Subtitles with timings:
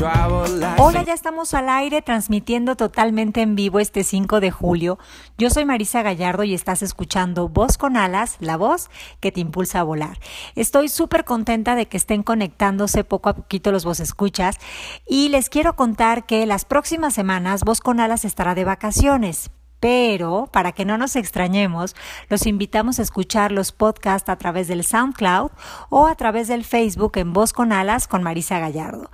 [0.00, 4.96] Hola, ya estamos al aire transmitiendo totalmente en vivo este 5 de julio.
[5.38, 9.80] Yo soy Marisa Gallardo y estás escuchando Voz con Alas, la voz que te impulsa
[9.80, 10.20] a volar.
[10.54, 14.58] Estoy súper contenta de que estén conectándose poco a poquito los vos escuchas
[15.04, 19.50] y les quiero contar que las próximas semanas Voz con Alas estará de vacaciones.
[19.80, 21.94] Pero, para que no nos extrañemos,
[22.28, 25.50] los invitamos a escuchar los podcasts a través del SoundCloud
[25.88, 29.10] o a través del Facebook en Voz con Alas con Marisa Gallardo.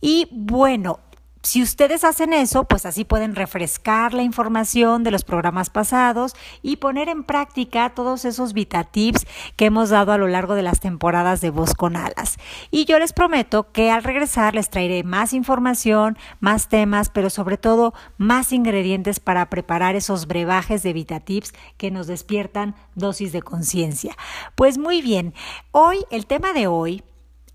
[0.00, 1.00] Y bueno,
[1.46, 6.78] si ustedes hacen eso, pues así pueden refrescar la información de los programas pasados y
[6.78, 10.80] poner en práctica todos esos Vita Tips que hemos dado a lo largo de las
[10.80, 12.36] temporadas de Voz con Alas.
[12.72, 17.58] Y yo les prometo que al regresar les traeré más información, más temas, pero sobre
[17.58, 23.42] todo más ingredientes para preparar esos brebajes de Vita Tips que nos despiertan dosis de
[23.42, 24.16] conciencia.
[24.56, 25.32] Pues muy bien,
[25.70, 27.04] hoy el tema de hoy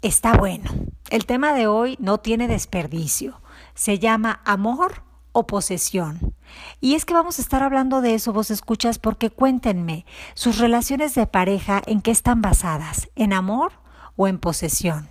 [0.01, 0.71] está bueno.
[1.11, 3.41] El tema de hoy no tiene desperdicio
[3.73, 6.33] se llama amor o posesión.
[6.79, 11.13] Y es que vamos a estar hablando de eso, vos escuchas, porque cuéntenme, sus relaciones
[11.13, 13.09] de pareja, ¿en qué están basadas?
[13.15, 13.73] ¿En amor
[14.15, 15.09] o en posesión?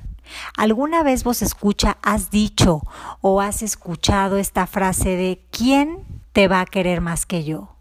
[0.57, 2.81] ¿Alguna vez vos escucha, has dicho
[3.21, 7.77] o has escuchado esta frase de ¿quién te va a querer más que yo?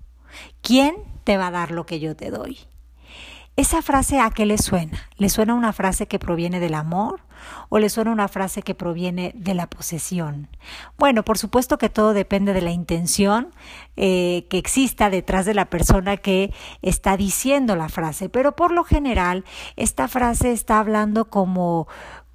[0.62, 2.60] ¿Quién te va a dar lo que yo te doy?
[3.56, 5.10] ¿Esa frase a qué le suena?
[5.18, 7.22] ¿Le suena una frase que proviene del amor
[7.70, 10.48] o le suena una frase que proviene de la posesión?
[10.98, 13.50] Bueno, por supuesto que todo depende de la intención
[13.96, 18.84] eh, que exista detrás de la persona que está diciendo la frase, pero por lo
[18.84, 21.88] general esta frase está hablando como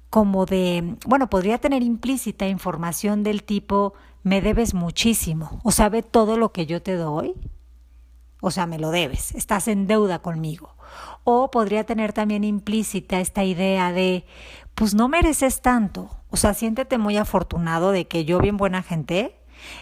[0.09, 6.35] como de, bueno, podría tener implícita información del tipo me debes muchísimo o sabe todo
[6.35, 7.35] lo que yo te doy.
[8.41, 10.75] O sea, me lo debes, estás en deuda conmigo.
[11.23, 14.25] O podría tener también implícita esta idea de,
[14.75, 16.09] pues no mereces tanto.
[16.29, 19.39] O sea, siéntete muy afortunado de que yo, bien buena gente,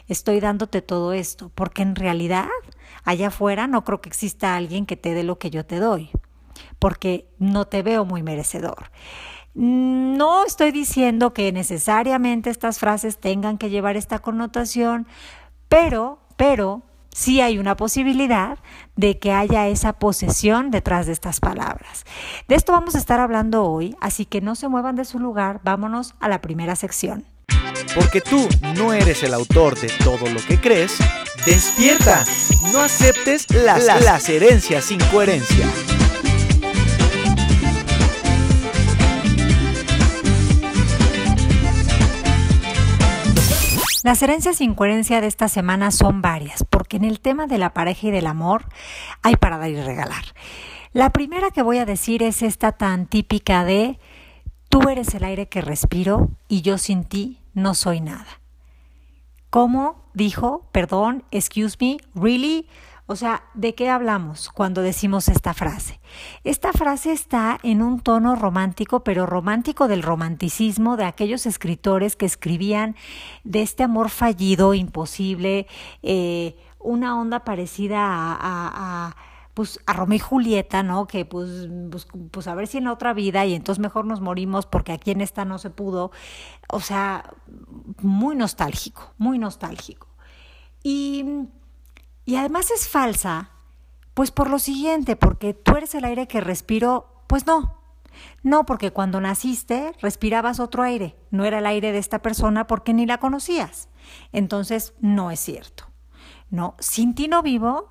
[0.07, 2.47] estoy dándote todo esto, porque en realidad
[3.03, 6.11] allá afuera no creo que exista alguien que te dé lo que yo te doy,
[6.79, 8.91] porque no te veo muy merecedor.
[9.55, 15.07] No estoy diciendo que necesariamente estas frases tengan que llevar esta connotación,
[15.69, 18.57] pero, pero sí hay una posibilidad
[18.95, 22.05] de que haya esa posesión detrás de estas palabras.
[22.47, 25.61] De esto vamos a estar hablando hoy, así que no se muevan de su lugar,
[25.63, 27.25] vámonos a la primera sección.
[27.95, 30.97] Porque tú no eres el autor de todo lo que crees,
[31.45, 32.23] despierta,
[32.71, 35.67] no aceptes las, las herencias sin coherencia.
[44.03, 47.73] Las herencias sin coherencia de esta semana son varias, porque en el tema de la
[47.73, 48.65] pareja y del amor
[49.21, 50.25] hay para dar y regalar.
[50.91, 53.97] La primera que voy a decir es esta tan típica de
[54.67, 58.27] tú eres el aire que respiro y yo sin ti no soy nada.
[59.49, 60.67] ¿Cómo dijo?
[60.73, 62.67] Perdón, excuse me, really?
[63.13, 65.99] O sea, ¿de qué hablamos cuando decimos esta frase?
[66.43, 72.25] Esta frase está en un tono romántico, pero romántico del romanticismo de aquellos escritores que
[72.25, 72.95] escribían
[73.43, 75.67] de este amor fallido, imposible,
[76.01, 79.15] eh, una onda parecida a,
[79.53, 81.05] pues a Romeo y Julieta, ¿no?
[81.05, 84.65] Que pues, pues, pues, a ver si en otra vida y entonces mejor nos morimos
[84.65, 86.09] porque aquí en esta no se pudo.
[86.67, 87.31] O sea,
[88.01, 90.07] muy nostálgico, muy nostálgico.
[90.81, 91.47] Y
[92.25, 93.51] y además es falsa,
[94.13, 97.79] pues por lo siguiente, porque tú eres el aire que respiro, pues no.
[98.43, 102.93] No, porque cuando naciste respirabas otro aire, no era el aire de esta persona porque
[102.93, 103.89] ni la conocías.
[104.31, 105.85] Entonces, no es cierto.
[106.49, 107.89] No, sin ti no vivo,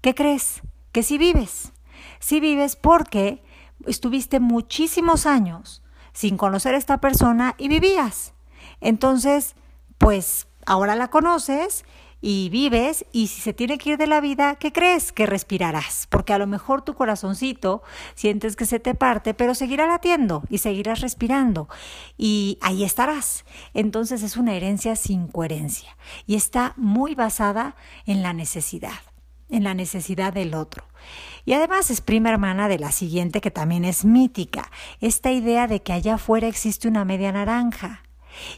[0.00, 0.62] ¿qué crees?
[0.92, 1.72] Que sí vives.
[2.18, 3.44] Sí vives porque
[3.86, 5.82] estuviste muchísimos años
[6.12, 8.32] sin conocer a esta persona y vivías.
[8.80, 9.54] Entonces,
[9.98, 11.84] pues ahora la conoces
[12.20, 15.12] y vives y si se tiene que ir de la vida, ¿qué crees?
[15.12, 17.82] Que respirarás, porque a lo mejor tu corazoncito
[18.14, 21.68] sientes que se te parte, pero seguirá latiendo y seguirás respirando
[22.16, 23.44] y ahí estarás.
[23.74, 25.96] Entonces es una herencia sin coherencia
[26.26, 27.76] y está muy basada
[28.06, 29.00] en la necesidad
[29.52, 30.84] en la necesidad del otro.
[31.44, 34.70] Y además es prima hermana de la siguiente que también es mítica,
[35.00, 38.04] esta idea de que allá afuera existe una media naranja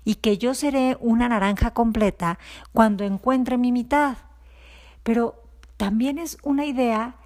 [0.04, 2.38] y que yo seré una naranja completa
[2.72, 4.16] cuando encuentre mi mitad.
[5.02, 5.42] Pero
[5.76, 7.16] también es una idea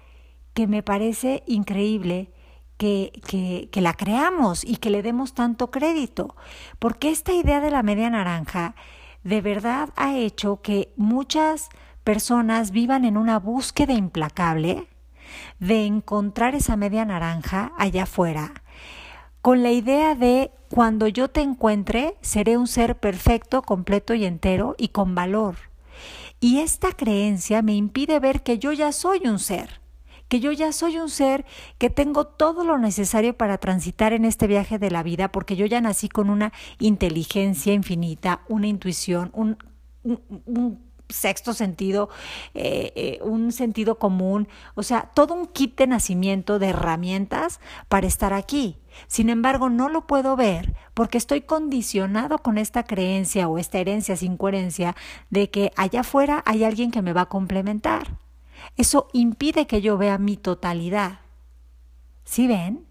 [0.53, 2.31] que me parece increíble
[2.77, 6.35] que, que, que, la creamos y que le demos tanto crédito,
[6.79, 8.75] porque esta idea de la media naranja
[9.23, 11.69] de verdad ha hecho que muchas
[12.03, 14.87] personas vivan en una búsqueda implacable
[15.59, 18.63] de encontrar esa media naranja allá afuera,
[19.47, 24.75] con la idea de cuando yo te encuentre, seré un ser perfecto, completo y entero
[24.77, 25.55] y con valor.
[26.41, 29.79] Y esta creencia me impide ver que yo ya soy un ser,
[30.27, 31.45] que yo ya soy un ser
[31.77, 35.65] que tengo todo lo necesario para transitar en este viaje de la vida, porque yo
[35.65, 39.57] ya nací con una inteligencia infinita, una intuición, un,
[41.07, 42.09] sexto sentido,
[42.53, 48.07] eh, eh, un sentido común, o sea, todo un kit de nacimiento de herramientas para
[48.07, 48.75] estar aquí.
[49.07, 54.15] Sin embargo, no lo puedo ver porque estoy condicionado con esta creencia o esta herencia
[54.15, 54.95] sin coherencia
[55.29, 58.17] de que allá afuera hay alguien que me va a complementar.
[58.75, 61.19] Eso impide que yo vea mi totalidad.
[62.23, 62.85] ¿Sí ven?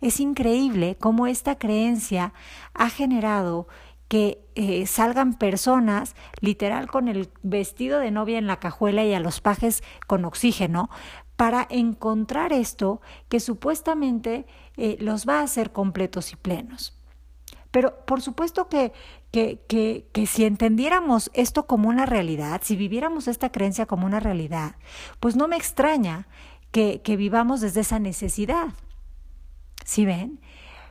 [0.00, 2.32] Es increíble cómo esta creencia
[2.74, 3.68] ha generado
[4.08, 9.20] que eh, salgan personas literal con el vestido de novia en la cajuela y a
[9.20, 10.90] los pajes con oxígeno
[11.36, 14.46] para encontrar esto que supuestamente
[14.76, 16.96] eh, los va a hacer completos y plenos.
[17.70, 18.92] Pero por supuesto que,
[19.30, 24.18] que, que, que, si entendiéramos esto como una realidad, si viviéramos esta creencia como una
[24.20, 24.74] realidad,
[25.20, 26.26] pues no me extraña
[26.72, 28.70] que, que vivamos desde esa necesidad.
[29.84, 30.40] ¿Sí ven?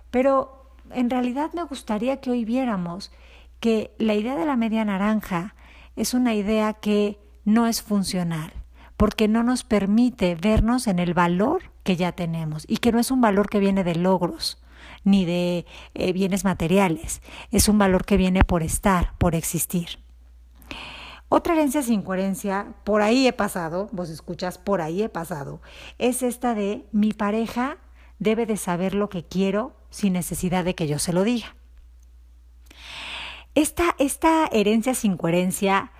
[0.10, 3.12] Pero en realidad me gustaría que hoy viéramos
[3.60, 5.56] que la idea de la media naranja
[5.96, 8.54] es una idea que no es funcional,
[9.00, 13.12] porque no nos permite vernos en el valor que ya tenemos y que no es
[13.12, 14.62] un valor que viene de logros
[15.06, 20.00] ni de eh, bienes materiales, es un valor que viene por estar, por existir.
[21.30, 25.62] Otra herencia sin coherencia, por ahí he pasado, vos escuchas, por ahí he pasado,
[25.98, 27.78] es esta de mi pareja
[28.18, 31.56] debe de saber lo que quiero sin necesidad de que yo se lo diga.
[33.56, 35.94] Esta, esta herencia sin coherencia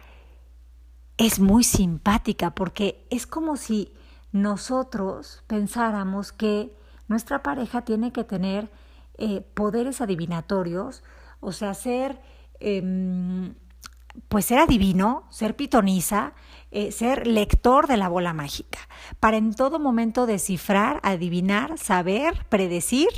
[1.20, 3.92] es muy simpática porque es como si
[4.32, 6.74] nosotros pensáramos que
[7.10, 8.72] nuestra pareja tiene que tener
[9.18, 11.04] eh, poderes adivinatorios,
[11.42, 12.22] o sea, ser,
[12.62, 13.54] em,
[14.30, 16.34] pues ser adivino, ser pitoniza,
[16.72, 18.80] eh, ser lector de la bola mágica,
[19.20, 23.10] para en todo momento descifrar, adivinar, saber, predecir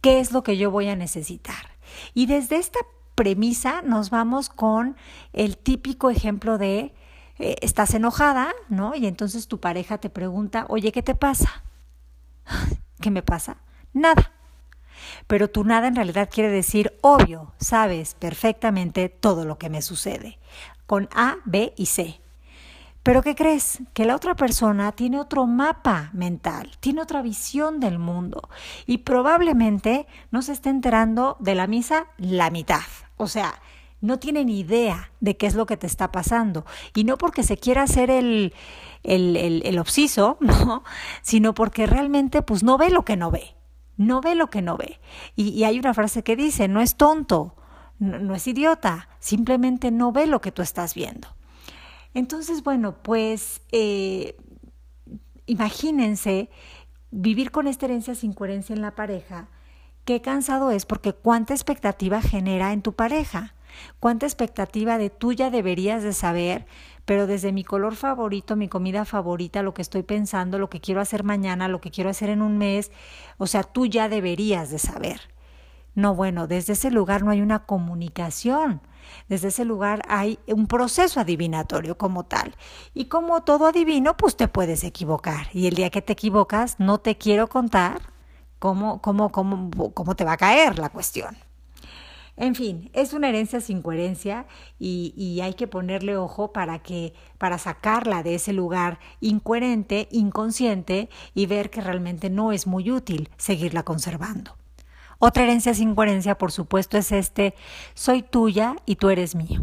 [0.00, 1.74] qué es lo que yo voy a necesitar.
[2.14, 2.78] Y desde esta
[3.16, 4.96] premisa nos vamos con
[5.32, 6.94] el típico ejemplo de
[7.38, 8.94] eh, estás enojada, ¿no?
[8.94, 11.64] Y entonces tu pareja te pregunta, oye, ¿qué te pasa?
[13.00, 13.58] ¿Qué me pasa?
[13.92, 14.32] Nada.
[15.26, 20.38] Pero tu nada en realidad quiere decir, obvio, sabes perfectamente todo lo que me sucede,
[20.86, 22.20] con A, B y C.
[23.02, 23.80] Pero ¿qué crees?
[23.92, 28.48] Que la otra persona tiene otro mapa mental, tiene otra visión del mundo
[28.86, 32.80] y probablemente no se esté enterando de la misa la mitad.
[33.18, 33.60] O sea,
[34.04, 36.66] no tiene ni idea de qué es lo que te está pasando.
[36.94, 38.52] Y no porque se quiera hacer el,
[39.02, 40.84] el, el, obsiso, ¿no?
[41.22, 43.56] sino porque realmente pues no ve lo que no ve.
[43.96, 45.00] No ve lo que no ve.
[45.36, 47.56] Y, hay una frase que dice, no es tonto,
[47.98, 51.28] no, no es idiota, simplemente no ve lo que tú estás viendo.
[52.12, 54.36] Entonces, bueno, pues eh,
[55.46, 56.50] imagínense
[57.10, 59.48] vivir con esta herencia sin coherencia en la pareja,
[60.04, 63.54] qué cansado es porque cuánta expectativa genera en tu pareja,
[64.00, 66.66] cuánta expectativa de tú ya deberías de saber,
[67.04, 71.00] pero desde mi color favorito, mi comida favorita, lo que estoy pensando, lo que quiero
[71.00, 72.90] hacer mañana, lo que quiero hacer en un mes,
[73.38, 75.20] o sea, tú ya deberías de saber.
[75.94, 78.80] No, bueno, desde ese lugar no hay una comunicación
[79.28, 82.54] desde ese lugar hay un proceso adivinatorio como tal.
[82.92, 85.48] Y como todo adivino, pues te puedes equivocar.
[85.52, 88.00] Y el día que te equivocas, no te quiero contar
[88.58, 91.36] cómo, cómo, cómo, cómo te va a caer la cuestión.
[92.36, 94.46] En fin, es una herencia sin coherencia
[94.78, 101.46] y, hay que ponerle ojo para que, para sacarla de ese lugar incoherente, inconsciente y
[101.46, 104.56] ver que realmente no es muy útil seguirla conservando.
[105.18, 107.54] Otra herencia sin coherencia, por supuesto, es este,
[107.94, 109.62] soy tuya y tú eres mío.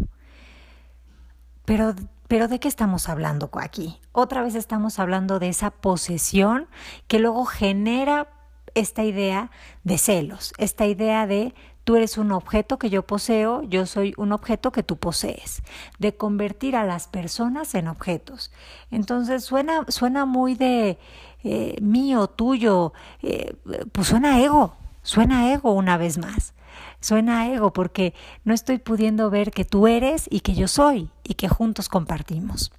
[1.66, 1.94] Pero,
[2.30, 4.00] pero ¿de qué estamos hablando aquí?
[4.14, 6.68] Otra vez estamos hablando de esa posesión
[7.08, 8.30] que luego genera
[8.76, 9.52] esta idea
[9.84, 11.54] de celos, esta idea de
[11.92, 15.62] tú eres un objeto que yo poseo, yo soy un objeto que tú posees,
[16.00, 18.50] de convertir a las personas en objetos.
[18.92, 20.98] Entonces suena, suena muy de
[21.44, 23.58] eh, mío, tuyo, eh,
[23.92, 26.54] pues suena ego, Suena ego una vez más.
[27.02, 28.14] Suena ego porque
[28.46, 32.72] no estoy pudiendo ver que tú eres y que yo soy y que juntos compartimos.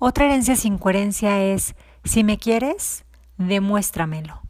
[0.00, 3.04] Otra herencia sin coherencia es, si me quieres,
[3.38, 4.41] demuéstramelo.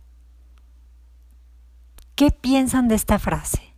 [2.22, 3.74] ¿Qué piensan de esta frase?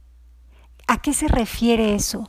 [0.86, 2.28] ¿A qué se refiere eso?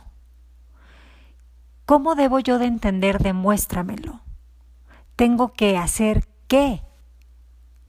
[1.84, 4.22] ¿Cómo debo yo de entender demuéstramelo?
[5.14, 6.80] Tengo que hacer qué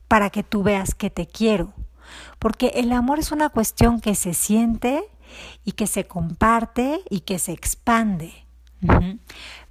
[0.08, 1.72] para que tú veas que te quiero.
[2.38, 5.04] Porque el amor es una cuestión que se siente
[5.64, 8.44] y que se comparte y que se expande.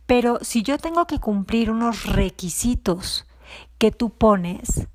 [0.07, 3.27] Pero si yo tengo que cumplir unos requisitos
[3.77, 4.87] que tú pones,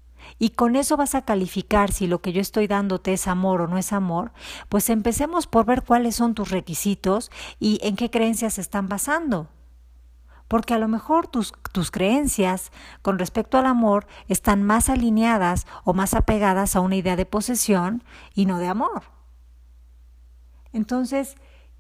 [0.43, 3.69] y con eso vas a calificar si lo que yo estoy dándote es amor o
[3.69, 4.33] no es amor,
[4.69, 7.31] pues empecemos por ver cuáles son tus requisitos
[7.61, 9.47] y en qué creencias están basando.
[10.49, 12.73] Porque a lo mejor tus, tus creencias
[13.03, 18.03] con respecto al amor están más alineadas o más apegadas a una idea de posesión
[18.35, 19.05] y no de amor.
[20.73, 21.37] Entonces,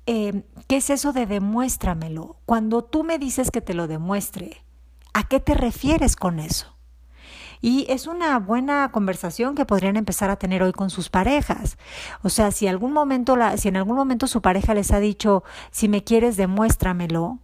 [0.06, 2.36] eh, ¿qué es eso de demuéstramelo?
[2.46, 4.64] Cuando tú me dices que te lo demuestre,
[5.14, 6.76] ¿a qué te refieres con eso?
[7.62, 11.78] Y es una buena conversación que podrían empezar a tener hoy con sus parejas.
[12.22, 15.44] O sea, si algún momento la, si en algún momento su pareja les ha dicho,
[15.70, 17.38] si me quieres, demuéstramelo,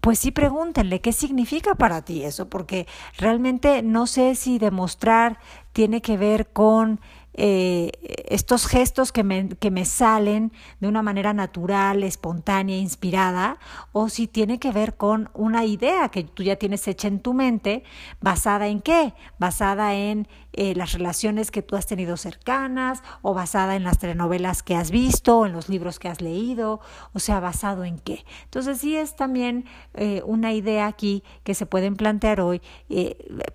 [0.00, 2.86] pues sí pregúntenle qué significa para ti eso, porque
[3.18, 5.38] realmente no sé si demostrar
[5.72, 7.00] tiene que ver con
[7.34, 7.90] eh,
[8.28, 13.58] estos gestos que me, que me salen de una manera natural, espontánea, inspirada,
[13.92, 17.34] o si tiene que ver con una idea que tú ya tienes hecha en tu
[17.34, 17.82] mente,
[18.20, 19.14] basada en qué?
[19.38, 24.62] Basada en eh, las relaciones que tú has tenido cercanas, o basada en las telenovelas
[24.62, 26.80] que has visto, en los libros que has leído,
[27.12, 28.24] o sea, basado en qué.
[28.44, 32.62] Entonces sí es también eh, una idea aquí que se pueden plantear hoy,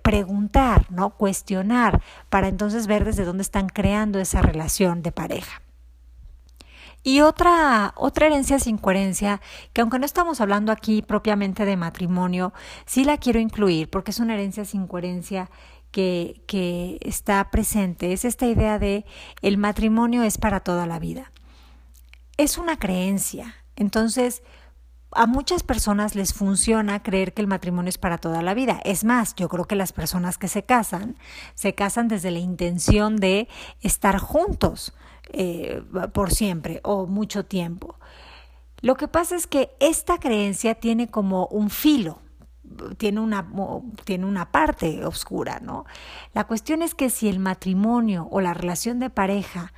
[0.02, 1.10] preguntar, ¿no?
[1.10, 5.62] Cuestionar, para entonces ver desde dónde están creando esa relación de pareja.
[7.02, 9.40] Y otra, otra herencia sin coherencia,
[9.72, 12.52] que aunque no estamos hablando aquí propiamente de matrimonio,
[12.84, 15.50] sí la quiero incluir porque es una herencia sin coherencia
[15.90, 19.04] que, está presente, es esta idea de
[19.42, 21.32] el matrimonio es para toda la vida.
[22.36, 23.54] Es una creencia.
[23.76, 24.42] Entonces,
[25.12, 28.80] a muchas personas les funciona creer que el matrimonio es para toda la vida.
[28.84, 31.16] Es más, yo creo que las personas que se casan,
[31.54, 33.48] se casan desde la intención de
[33.80, 34.94] estar juntos
[35.32, 35.82] eh,
[36.12, 37.96] por siempre o mucho tiempo.
[38.80, 42.20] Lo que pasa es que esta creencia tiene como un filo,
[42.98, 43.46] tiene una,
[44.04, 45.84] tiene una parte oscura, ¿no?
[46.34, 49.72] La cuestión es que si el matrimonio o la relación de pareja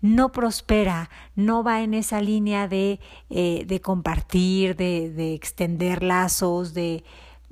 [0.00, 3.00] no prospera, no va en esa línea de,
[3.30, 7.04] eh, de compartir, de, de, extender lazos, de,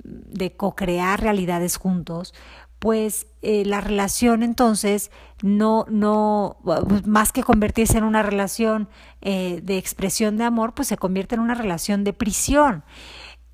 [0.03, 2.33] de co-crear realidades juntos,
[2.79, 5.11] pues eh, la relación entonces
[5.41, 6.57] no, no,
[7.05, 8.87] más que convertirse en una relación
[9.21, 12.83] eh, de expresión de amor, pues se convierte en una relación de prisión.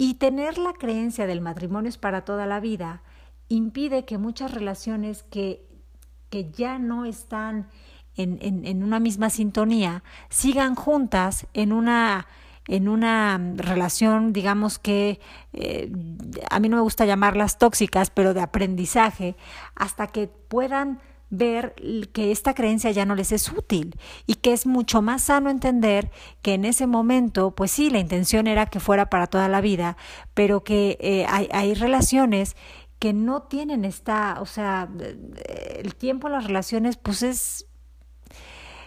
[0.03, 3.03] Y tener la creencia del matrimonio es para toda la vida
[3.47, 5.65] impide que muchas relaciones que,
[6.29, 7.69] que ya no están
[8.17, 12.27] en, en, una misma sintonía, sigan juntas en una
[12.67, 15.21] en una relación, digamos que
[15.53, 15.89] eh,
[16.49, 19.37] a mí no me gusta llamarlas tóxicas, pero de aprendizaje,
[19.73, 20.99] hasta que puedan
[21.35, 21.73] ver
[22.13, 23.95] que esta creencia ya no les es útil
[24.27, 26.11] y que es mucho más sano entender
[26.43, 29.97] que en ese momento, pues sí, la intención era que fuera para toda la vida,
[30.35, 32.55] pero que eh, hay, hay relaciones
[32.99, 34.87] que no tienen esta, o sea,
[35.75, 37.67] el tiempo las relaciones, pues es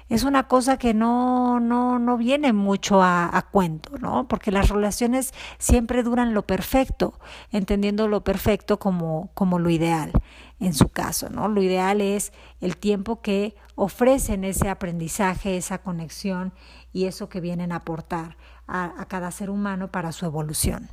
[0.09, 4.29] es una cosa que no, no, no viene mucho a, a, cuento, ¿no?
[4.29, 7.19] Porque las relaciones siempre duran lo perfecto,
[7.50, 10.12] entendiendo lo perfecto como, como lo ideal,
[10.61, 11.49] en su caso, ¿no?
[11.49, 16.53] Lo ideal es el tiempo que ofrecen ese aprendizaje, esa conexión
[16.93, 18.37] y eso que vienen a aportar
[18.67, 20.89] a, a cada ser humano para su evolución.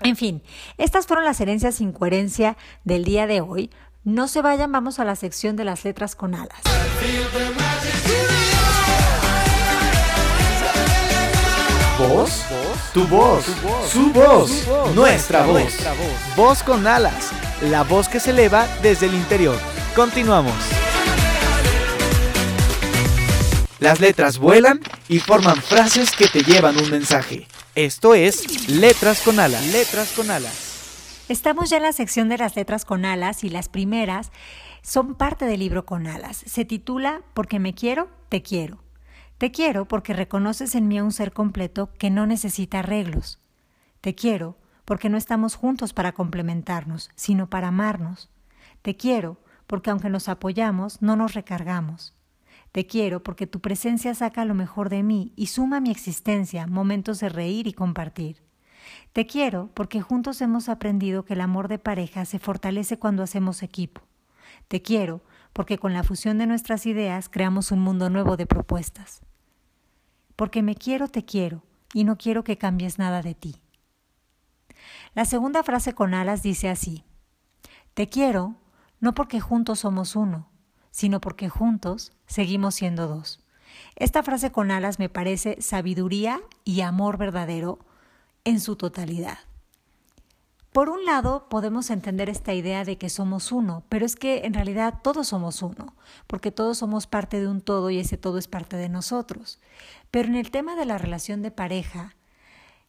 [0.00, 0.42] En fin,
[0.76, 3.70] estas fueron las herencias sin coherencia del día de hoy.
[4.02, 6.60] No se vayan, vamos a la sección de las letras con alas.
[11.98, 12.44] ¿Voz?
[12.92, 13.44] Tu voz,
[13.88, 15.72] su voz, nuestra voz.
[16.36, 17.30] Voz con alas,
[17.62, 19.58] la voz que se eleva desde el interior.
[19.94, 20.54] Continuamos.
[23.80, 27.46] Las letras vuelan y forman frases que te llevan un mensaje.
[27.74, 29.66] Esto es Letras con alas.
[29.72, 31.24] Letras con alas.
[31.28, 34.30] Estamos ya en la sección de las letras con alas y las primeras
[34.82, 36.42] son parte del libro con alas.
[36.46, 38.84] Se titula Porque me quiero, te quiero.
[39.38, 43.40] Te quiero porque reconoces en mí a un ser completo que no necesita arreglos.
[44.00, 48.30] Te quiero porque no estamos juntos para complementarnos, sino para amarnos.
[48.82, 52.14] Te quiero porque aunque nos apoyamos, no nos recargamos.
[52.72, 57.20] Te quiero porque tu presencia saca lo mejor de mí y suma mi existencia momentos
[57.20, 58.42] de reír y compartir.
[59.12, 63.62] Te quiero porque juntos hemos aprendido que el amor de pareja se fortalece cuando hacemos
[63.62, 64.02] equipo.
[64.68, 65.22] Te quiero
[65.52, 69.22] porque con la fusión de nuestras ideas creamos un mundo nuevo de propuestas.
[70.36, 71.62] Porque me quiero, te quiero,
[71.92, 73.63] y no quiero que cambies nada de ti.
[75.14, 77.04] La segunda frase con alas dice así,
[77.94, 78.56] Te quiero
[79.00, 80.48] no porque juntos somos uno,
[80.90, 83.40] sino porque juntos seguimos siendo dos.
[83.96, 87.78] Esta frase con alas me parece sabiduría y amor verdadero
[88.44, 89.38] en su totalidad.
[90.72, 94.54] Por un lado, podemos entender esta idea de que somos uno, pero es que en
[94.54, 95.94] realidad todos somos uno,
[96.26, 99.60] porque todos somos parte de un todo y ese todo es parte de nosotros.
[100.10, 102.16] Pero en el tema de la relación de pareja,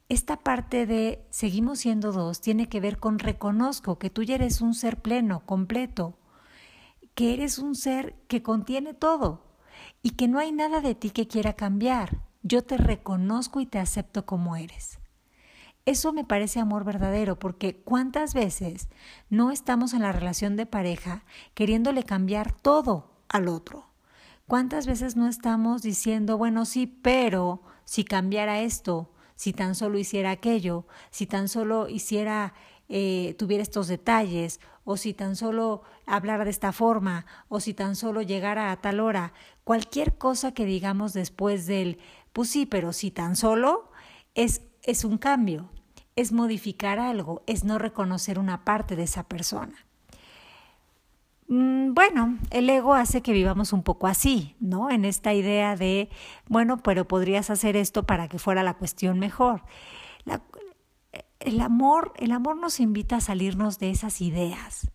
[0.08, 4.62] esta parte de seguimos siendo dos tiene que ver con reconozco que tú ya eres
[4.62, 6.18] un ser pleno, completo,
[7.16, 9.44] que eres un ser que contiene todo
[10.04, 12.22] y que no hay nada de ti que quiera cambiar.
[12.44, 15.00] Yo te reconozco y te acepto como eres.
[15.86, 18.90] Eso me parece amor verdadero, porque cuántas veces
[19.30, 23.86] no estamos en la relación de pareja queriéndole cambiar todo al otro.
[24.48, 30.32] ¿Cuántas veces no estamos diciendo, bueno, sí, pero si cambiara esto, si tan solo hiciera
[30.32, 32.54] aquello, si tan solo hiciera,
[32.90, 37.96] eh, tuviera estos detalles, o si tan solo hablara de esta forma, o si tan
[37.96, 42.00] solo llegara a tal hora, cualquier cosa que digamos después del,
[42.34, 43.92] pues sí, pero si tan solo
[44.36, 45.70] es, es un cambio
[46.16, 49.86] es modificar algo, es no reconocer una parte de esa persona.
[51.48, 54.90] Mm, bueno, el ego hace que vivamos un poco así, ¿no?
[54.90, 56.10] En esta idea de,
[56.48, 59.64] bueno, pero podrías hacer esto para que fuera la cuestión mejor.
[61.40, 64.92] el amor, el amor nos invita a salirnos de esas ideas.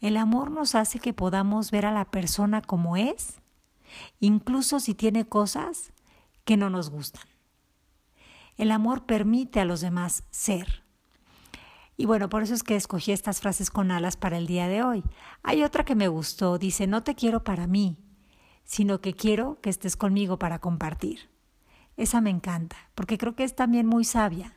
[0.00, 3.40] El amor nos hace que podamos ver a la persona como es,
[4.20, 5.92] incluso si tiene cosas
[6.44, 7.24] que no nos gustan.
[8.56, 10.82] El amor permite a los demás ser.
[12.00, 14.82] Y bueno, por eso es que escogí estas frases con alas para el día de
[14.82, 15.04] hoy.
[15.42, 17.98] Hay otra que me gustó, dice, no te quiero para mí,
[18.64, 21.28] sino que quiero que estés conmigo para compartir.
[21.98, 24.56] Esa me encanta, porque creo que es también muy sabia.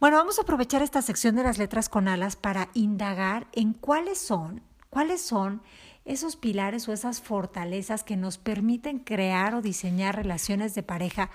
[0.00, 4.16] Bueno, vamos a aprovechar esta sección de las letras con alas para indagar en cuáles
[4.16, 5.60] son, cuáles son
[6.06, 11.28] esos pilares o esas fortalezas que nos permiten crear o diseñar relaciones de pareja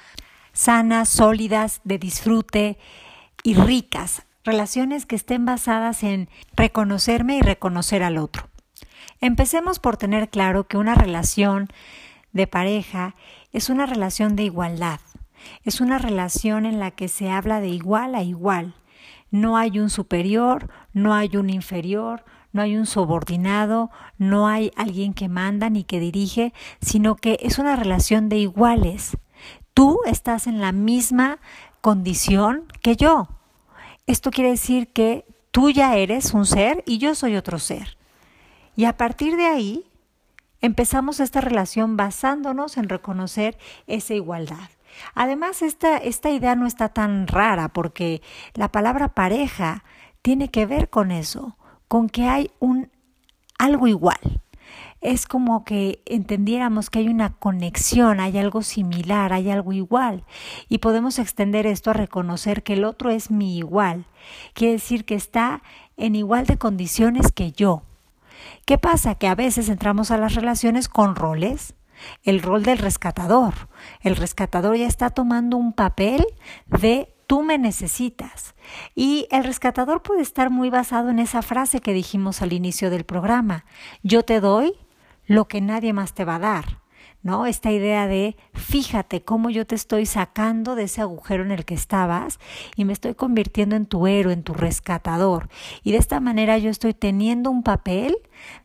[0.54, 2.80] sanas, sólidas, de disfrute
[3.44, 8.50] y ricas, relaciones que estén basadas en reconocerme y reconocer al otro.
[9.22, 11.68] Empecemos por tener claro que una relación
[12.32, 13.14] de pareja
[13.52, 15.00] es una relación de igualdad,
[15.64, 18.74] es una relación en la que se habla de igual a igual.
[19.30, 25.14] No hay un superior, no hay un inferior, no hay un subordinado, no hay alguien
[25.14, 29.16] que manda ni que dirige, sino que es una relación de iguales
[29.80, 31.40] tú estás en la misma
[31.80, 33.30] condición que yo.
[34.10, 37.96] Esto quiere decir que tú ya eres un ser y yo soy otro ser.
[38.76, 39.86] Y a partir de ahí
[40.62, 44.72] empezamos esta relación basándonos en reconocer esa igualdad.
[45.14, 48.24] Además, esta, esta idea no está tan rara porque
[48.56, 49.84] la palabra pareja
[50.24, 51.56] tiene que ver con eso,
[51.88, 52.90] con que hay un
[53.60, 54.42] algo igual
[55.02, 60.26] es como que entendiéramos que hay una conexión, hay algo similar, hay algo igual.
[60.68, 64.06] Y podemos extender esto a reconocer que el otro es mi igual.
[64.54, 65.64] Quiere decir que está
[65.98, 67.84] en igual de condiciones que yo.
[68.66, 69.16] ¿Qué pasa?
[69.16, 71.76] Que a veces entramos a las relaciones con roles.
[72.24, 73.54] El rol del rescatador.
[74.02, 76.26] El rescatador ya está tomando un papel
[76.68, 78.56] de tú me necesitas.
[78.96, 83.04] Y el rescatador puede estar muy basado en esa frase que dijimos al inicio del
[83.04, 83.66] programa.
[84.02, 84.74] Yo te doy,
[85.30, 86.82] lo que nadie más te va a dar.
[87.22, 87.46] ¿no?
[87.46, 91.76] Esta idea de fíjate cómo yo te estoy sacando de ese agujero en el que
[91.76, 92.40] estabas
[92.76, 95.50] y me estoy convirtiendo en tu héroe, en tu rescatador.
[95.84, 98.18] Y de esta manera yo estoy teniendo un papel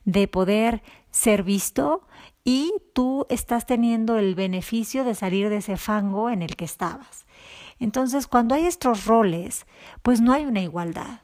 [0.04, 2.06] de poder ser visto
[2.44, 7.26] y tú estás teniendo el beneficio de salir de ese fango en el que estabas.
[7.78, 9.66] Entonces, cuando hay estos roles,
[10.02, 11.20] pues no hay una igualdad.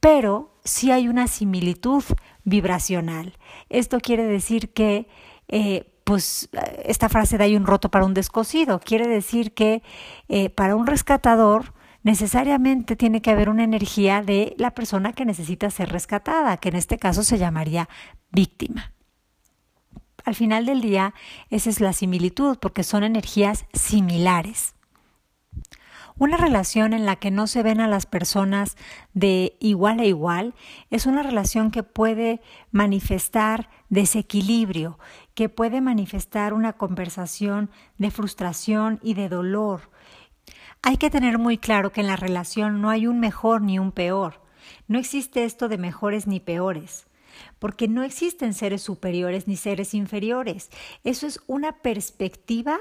[0.00, 2.04] Pero sí hay una similitud
[2.44, 3.36] vibracional.
[3.68, 5.08] Esto quiere decir que,
[5.48, 6.48] eh, pues,
[6.84, 8.80] esta frase de hay un roto para un descosido.
[8.80, 9.82] Quiere decir que
[10.28, 15.70] eh, para un rescatador necesariamente tiene que haber una energía de la persona que necesita
[15.70, 17.88] ser rescatada, que en este caso se llamaría
[18.30, 18.92] víctima.
[20.24, 21.14] Al final del día,
[21.50, 24.74] esa es la similitud, porque son energías similares.
[26.20, 28.76] Una relación en la que no se ven a las personas
[29.14, 30.54] de igual a igual
[30.90, 34.98] es una relación que puede manifestar desequilibrio,
[35.32, 39.90] que puede manifestar una conversación de frustración y de dolor.
[40.82, 43.90] Hay que tener muy claro que en la relación no hay un mejor ni un
[43.90, 44.42] peor.
[44.88, 47.06] No existe esto de mejores ni peores
[47.58, 50.70] porque no existen seres superiores ni seres inferiores.
[51.04, 52.78] Eso es una perspectiva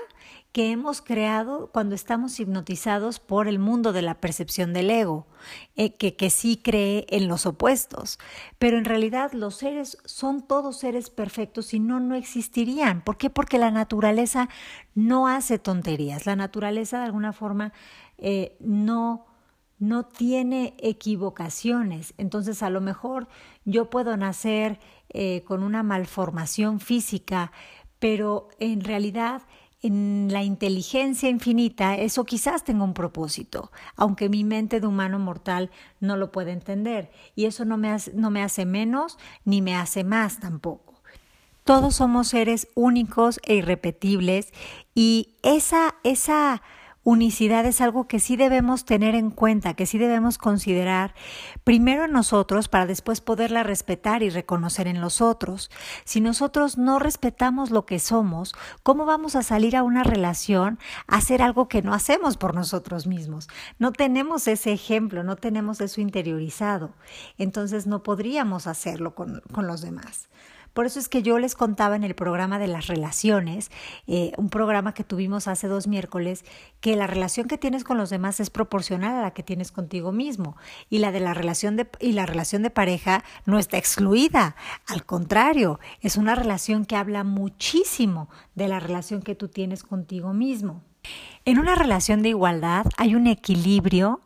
[0.52, 5.28] que hemos creado cuando estamos hipnotizados por el mundo de la percepción del ego,
[5.76, 8.18] eh, que, que sí cree en los opuestos.
[8.58, 13.04] Pero en realidad los seres son todos seres perfectos y no, no existirían.
[13.04, 13.30] ¿Por qué?
[13.30, 14.50] Porque la naturaleza
[14.96, 16.26] no hace tonterías.
[16.26, 17.72] La naturaleza de alguna forma
[18.18, 19.26] eh, no
[19.80, 22.14] no tiene equivocaciones.
[22.18, 23.28] Entonces a lo mejor
[23.64, 27.52] yo puedo nacer eh, con una malformación física,
[27.98, 29.42] pero en realidad
[29.82, 35.72] en la inteligencia infinita eso quizás tenga un propósito, aunque mi mente de humano mortal
[36.00, 37.12] no lo puede entender.
[37.36, 41.02] Y eso no me hace, no me hace menos ni me hace más tampoco.
[41.64, 44.52] Todos somos seres únicos e irrepetibles
[44.96, 46.62] y esa, esa
[47.04, 51.14] unicidad es algo que sí debemos tener en cuenta, que sí debemos considerar
[51.64, 55.72] primero en nosotros para después poderla respetar y reconocer en los otros.
[56.04, 61.18] Si nosotros no respetamos lo que somos, ¿cómo vamos a salir a una relación a
[61.18, 63.48] hacer algo que no hacemos por nosotros mismos?
[63.78, 66.94] No tenemos ese ejemplo, no tenemos eso interiorizado.
[67.38, 70.30] Entonces no podríamos hacerlo con, con los demás.
[70.80, 73.70] Por eso es que yo les contaba en el programa de las relaciones,
[74.08, 76.46] eh, un programa que tuvimos hace dos miércoles,
[76.80, 80.14] que la relación que tienes con los demás es proporcional a la que tienes contigo
[80.14, 80.56] mismo.
[80.90, 84.56] Y la de la relación de, y la relación de pareja no está excluida.
[84.88, 90.32] Al contrario, es una relación que habla muchísimo de la relación que tú tienes contigo
[90.32, 90.82] mismo.
[91.44, 94.22] En una relación de igualdad hay un equilibrio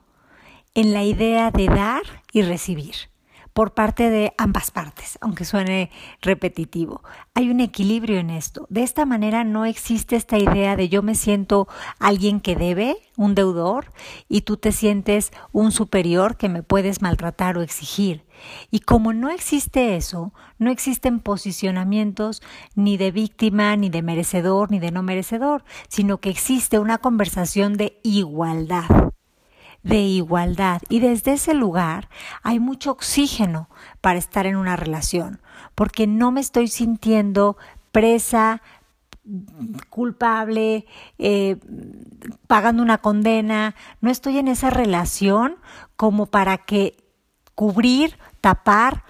[0.75, 3.11] en la idea de dar y recibir
[3.53, 7.03] por parte de ambas partes, aunque suene repetitivo.
[7.35, 8.65] Hay un equilibrio en esto.
[8.69, 11.67] De esta manera no existe esta idea de yo me siento
[11.99, 13.91] alguien que debe, un deudor,
[14.27, 18.25] y tú te sientes un superior que me puedes maltratar o exigir.
[18.71, 22.41] Y como no existe eso, no existen posicionamientos
[22.75, 27.77] ni de víctima, ni de merecedor, ni de no merecedor, sino que existe una conversación
[27.77, 29.13] de igualdad
[29.83, 30.81] de igualdad.
[30.89, 32.09] Y desde ese lugar
[32.41, 33.69] hay mucho oxígeno
[34.01, 35.41] para estar en una relación,
[35.75, 37.57] porque no me estoy sintiendo
[37.91, 38.61] presa,
[39.89, 40.85] culpable,
[41.17, 41.57] eh,
[42.47, 45.55] pagando una condena, no estoy en esa relación
[45.95, 46.97] como para que
[47.55, 49.03] cubrir, tapar,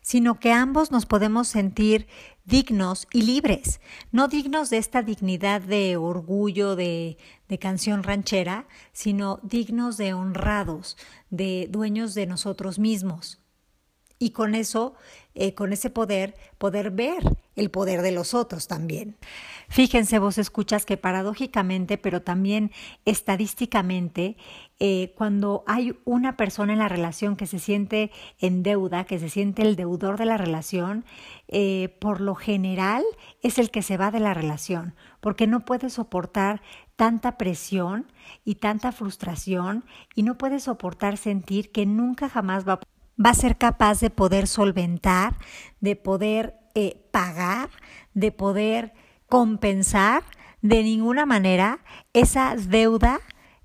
[0.00, 2.06] sino que ambos nos podemos sentir
[2.48, 3.80] dignos y libres,
[4.10, 10.96] no dignos de esta dignidad de orgullo, de, de canción ranchera, sino dignos de honrados,
[11.28, 13.38] de dueños de nosotros mismos.
[14.18, 14.94] Y con eso,
[15.34, 19.16] eh, con ese poder, poder ver el poder de los otros también.
[19.68, 22.72] Fíjense, vos escuchas que paradójicamente, pero también
[23.04, 24.36] estadísticamente,
[24.80, 29.28] eh, cuando hay una persona en la relación que se siente en deuda, que se
[29.28, 31.04] siente el deudor de la relación,
[31.48, 33.04] eh, por lo general
[33.42, 36.62] es el que se va de la relación, porque no puede soportar
[36.96, 38.10] tanta presión
[38.44, 42.80] y tanta frustración y no puede soportar sentir que nunca jamás va,
[43.24, 45.36] va a ser capaz de poder solventar,
[45.80, 47.70] de poder eh, pagar,
[48.14, 48.92] de poder
[49.28, 50.22] compensar
[50.62, 51.80] de ninguna manera
[52.12, 53.20] esa deuda,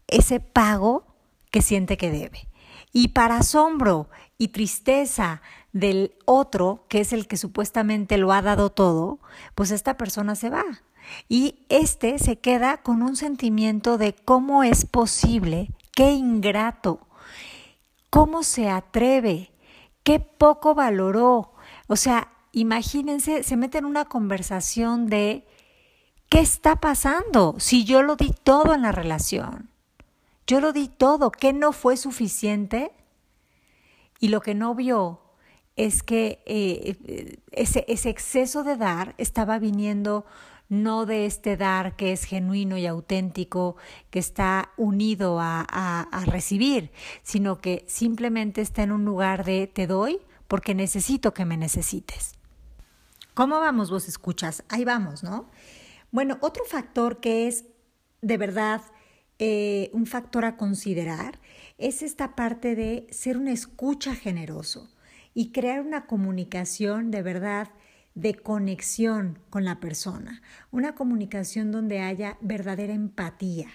[0.08, 1.06] ese pago
[1.52, 2.48] que siente que debe.
[2.92, 8.70] Y para asombro y tristeza del otro, que es el que supuestamente lo ha dado
[8.70, 9.20] todo,
[9.56, 10.64] pues esta persona se va.
[11.28, 17.08] Y este se queda con un sentimiento de cómo es posible, qué ingrato,
[18.14, 19.52] cómo se atreve,
[20.04, 21.54] qué poco valoró.
[21.88, 25.48] O sea, imagínense, se mete en una conversación de
[26.30, 29.70] ¿Qué está pasando si yo lo di todo en la relación?
[30.48, 32.92] Yo lo di todo, ¿qué no fue suficiente?
[34.20, 35.22] Y lo que no vio
[35.76, 40.26] es que eh, ese, ese exceso de dar estaba viniendo
[40.82, 43.76] no de este dar que es genuino y auténtico,
[44.10, 49.88] que está unido a, a, recibir, sino que simplemente está en un lugar de te
[49.88, 52.36] doy porque necesito que me necesites.
[53.34, 54.64] ¿Cómo vamos vos escuchas?
[54.70, 55.50] Ahí vamos, ¿no?
[56.12, 57.66] Bueno, otro factor que es
[58.22, 58.82] de verdad
[59.40, 61.40] eh, un factor a considerar
[61.78, 64.90] es esta parte de ser un escucha generoso
[65.34, 67.70] y crear una comunicación de verdad
[68.16, 73.68] de conexión con la persona, una comunicación donde haya verdadera empatía.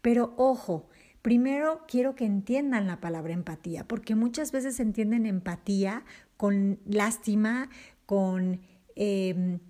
[0.00, 0.88] Pero ojo,
[1.20, 6.04] primero quiero que entiendan la palabra empatía, porque muchas veces entienden empatía
[6.36, 7.68] con lástima,
[8.06, 8.60] con...
[8.94, 9.60] Em,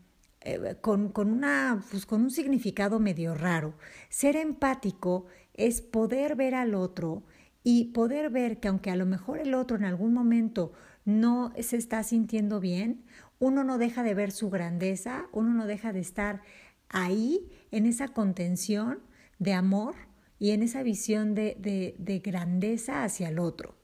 [0.44, 3.74] eh, con, pues, con un significado medio raro.
[4.08, 7.22] Ser empático es poder ver al otro
[7.62, 10.72] y poder ver que aunque a lo mejor el otro en algún momento
[11.04, 13.04] no se está sintiendo bien,
[13.42, 16.42] uno no deja de ver su grandeza, uno no deja de estar
[16.88, 19.00] ahí en esa contención
[19.40, 19.96] de amor
[20.38, 21.57] y en esa visión de,
[21.98, 23.74] de, grandeza hacia el otro.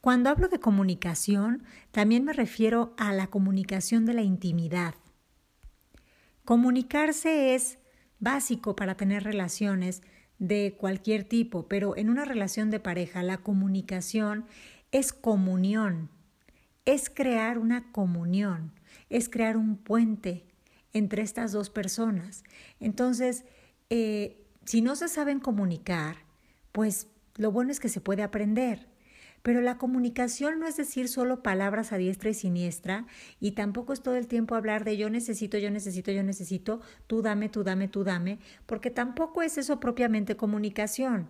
[0.00, 4.94] Cuando hablo de comunicación, también me refiero a la comunicación de la intimidad.
[6.46, 7.76] Comunicarse es
[8.20, 10.00] básico para tener relaciones
[10.38, 14.46] de cualquier tipo, pero en una relación de pareja la comunicación
[14.92, 16.08] es comunión,
[16.86, 18.77] es crear una comunión,
[19.10, 20.44] es crear un puente
[20.92, 22.44] entre estas dos personas.
[22.80, 23.44] Entonces,
[23.90, 26.16] eh, si no se saben comunicar,
[26.72, 28.86] pues lo bueno es que se puede aprender.
[29.42, 33.06] Pero la comunicación no es decir solo palabras a diestra y siniestra
[33.40, 37.22] y tampoco es todo el tiempo hablar de yo necesito, yo necesito, yo necesito, tú
[37.22, 41.28] dame, tú dame, tú dame, porque tampoco es eso propiamente comunicación.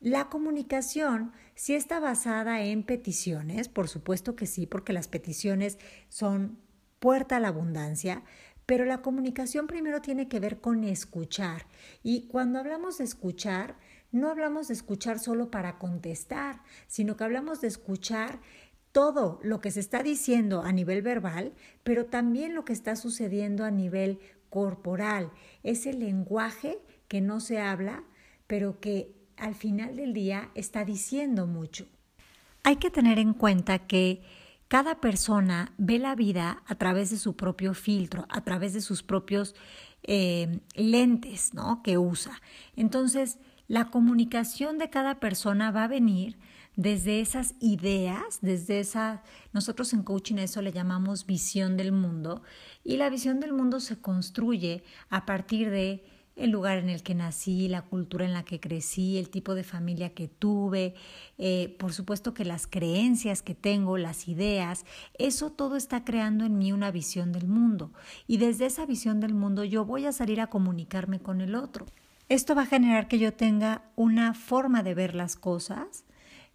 [0.00, 6.58] La comunicación sí está basada en peticiones, por supuesto que sí, porque las peticiones son
[7.00, 8.22] puerta a la abundancia,
[8.66, 11.66] pero la comunicación primero tiene que ver con escuchar.
[12.04, 13.74] Y cuando hablamos de escuchar,
[14.12, 18.38] no hablamos de escuchar solo para contestar, sino que hablamos de escuchar
[18.92, 21.52] todo lo que se está diciendo a nivel verbal,
[21.84, 25.30] pero también lo que está sucediendo a nivel corporal.
[25.62, 28.04] Ese lenguaje que no se habla,
[28.46, 31.86] pero que al final del día está diciendo mucho.
[32.62, 34.22] Hay que tener en cuenta que
[34.70, 39.02] cada persona ve la vida a través de su propio filtro, a través de sus
[39.02, 39.56] propios
[40.04, 41.82] eh, lentes ¿no?
[41.82, 42.40] que usa.
[42.76, 46.38] Entonces, la comunicación de cada persona va a venir
[46.76, 52.44] desde esas ideas, desde esa, nosotros en coaching eso le llamamos visión del mundo,
[52.84, 56.04] y la visión del mundo se construye a partir de
[56.40, 59.62] el lugar en el que nací, la cultura en la que crecí, el tipo de
[59.62, 60.94] familia que tuve,
[61.36, 64.86] eh, por supuesto que las creencias que tengo, las ideas,
[65.18, 67.92] eso todo está creando en mí una visión del mundo.
[68.26, 71.84] Y desde esa visión del mundo yo voy a salir a comunicarme con el otro.
[72.30, 76.04] Esto va a generar que yo tenga una forma de ver las cosas,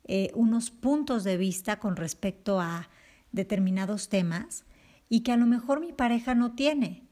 [0.05, 2.89] eh, unos puntos de vista con respecto a
[3.31, 4.65] determinados temas
[5.09, 7.04] y que a lo mejor mi pareja no tiene.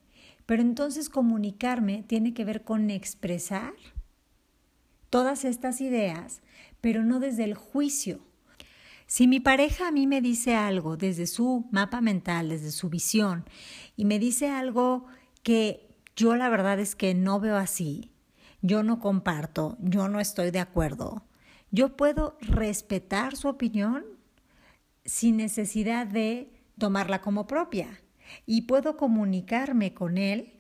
[0.46, 3.74] Pero entonces comunicarme tiene que ver con expresar
[5.10, 6.42] todas estas ideas,
[6.82, 8.20] pero no desde el juicio.
[9.06, 13.46] Si mi pareja a mí me dice algo desde su mapa mental, desde su visión,
[13.96, 15.06] y me dice algo
[15.44, 18.12] que yo la verdad es que no veo así,
[18.62, 21.26] yo no comparto, yo no estoy de acuerdo,
[21.70, 24.06] yo puedo respetar su opinión
[25.06, 28.03] sin necesidad de tomarla como propia
[28.46, 30.54] y puedo comunicarme con él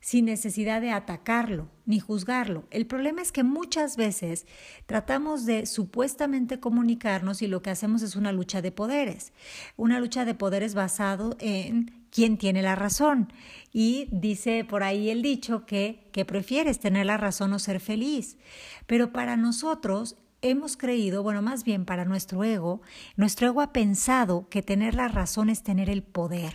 [0.00, 2.64] sin necesidad de atacarlo ni juzgarlo.
[2.70, 4.46] El problema es que muchas veces
[4.86, 9.32] tratamos de supuestamente comunicarnos y lo que hacemos es una lucha de poderes,
[9.76, 13.32] una lucha de poderes basado en quién tiene la razón.
[13.72, 18.38] Y dice por ahí el dicho que, que prefieres tener la razón o ser feliz.
[18.86, 22.82] Pero para nosotros hemos creído, bueno, más bien para nuestro ego,
[23.16, 26.52] nuestro ego ha pensado que tener la razón es tener el poder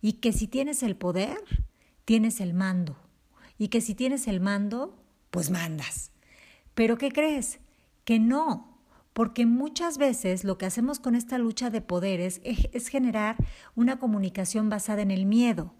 [0.00, 1.38] y que si tienes el poder,
[2.04, 2.96] tienes el mando
[3.60, 4.96] y que si tienes el mando,
[5.30, 6.12] pues mandas.
[6.74, 7.60] Pero ¿qué crees?
[8.04, 8.78] Que no,
[9.12, 13.36] porque muchas veces lo que hacemos con esta lucha de poderes es, generar
[13.74, 15.74] una comunicación basada en el miedo,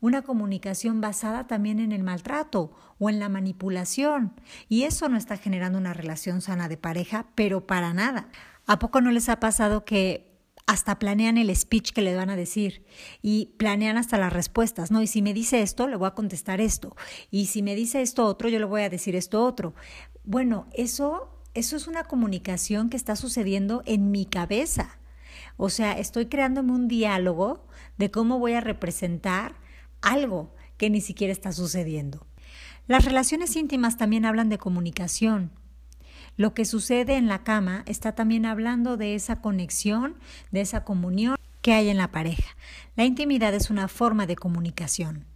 [0.00, 4.34] una comunicación basada también en el maltrato o en la manipulación.
[4.68, 8.28] Y eso no está generando una relación sana de pareja, pero para nada.
[8.66, 10.27] ¿A poco no les ha pasado que
[10.68, 12.84] hasta planean el speech que le van a decir
[13.22, 15.00] y planean hasta las respuestas, ¿no?
[15.00, 16.94] Y si me dice esto, le voy a contestar esto.
[17.30, 19.74] Y si me dice esto otro, yo le voy a decir esto otro.
[20.24, 24.98] Bueno, eso, eso es una comunicación que está sucediendo en mi cabeza.
[25.56, 29.56] O sea, estoy creándome un diálogo de cómo voy a representar
[30.02, 32.26] algo que ni siquiera está sucediendo.
[32.86, 35.50] Las relaciones íntimas también hablan de comunicación.
[36.38, 40.14] Lo que sucede en la cama está también hablando de esa conexión,
[40.52, 42.56] de esa comunión que hay en la pareja.
[42.94, 45.26] La intimidad es una forma de comunicación.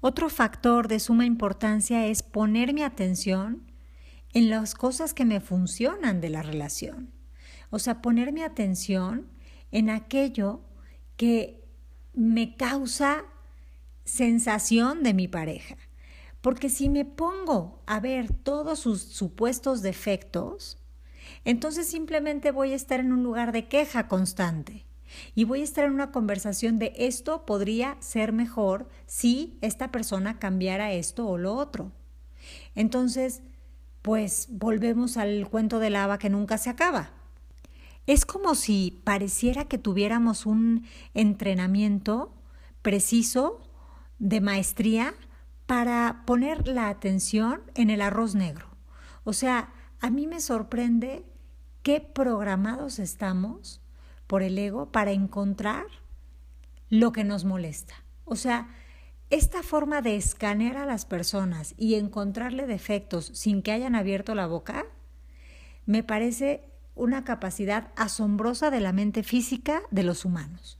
[0.00, 3.64] Otro factor de suma importancia es poner mi atención
[4.32, 7.10] en las cosas que me funcionan de la relación.
[7.70, 9.26] O sea, poner mi atención
[9.72, 10.60] en aquello
[11.16, 11.64] que
[12.14, 13.24] me causa
[14.04, 15.74] sensación de mi pareja.
[16.40, 20.78] Porque si me pongo a ver todos sus supuestos defectos,
[21.44, 24.86] entonces simplemente voy a estar en un lugar de queja constante
[25.34, 30.38] y voy a estar en una conversación de esto podría ser mejor si esta persona
[30.38, 31.92] cambiara esto o lo otro.
[32.74, 33.42] Entonces,
[34.02, 37.10] pues volvemos al cuento de lava que nunca se acaba.
[38.06, 42.32] Es como si pareciera que tuviéramos un entrenamiento
[42.80, 43.60] preciso
[44.18, 45.14] de maestría
[45.68, 48.68] para poner la atención en el arroz negro.
[49.24, 51.26] O sea, a mí me sorprende
[51.82, 53.82] qué programados estamos
[54.26, 55.84] por el ego para encontrar
[56.88, 57.96] lo que nos molesta.
[58.24, 58.70] O sea,
[59.28, 64.46] esta forma de escanear a las personas y encontrarle defectos sin que hayan abierto la
[64.46, 64.86] boca,
[65.84, 70.78] me parece una capacidad asombrosa de la mente física de los humanos.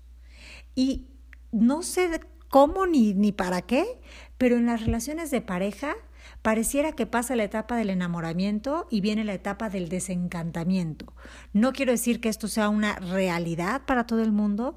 [0.74, 1.08] Y
[1.52, 4.00] no sé cómo ni, ni para qué,
[4.38, 5.96] pero en las relaciones de pareja
[6.42, 11.12] pareciera que pasa la etapa del enamoramiento y viene la etapa del desencantamiento.
[11.52, 14.76] No quiero decir que esto sea una realidad para todo el mundo,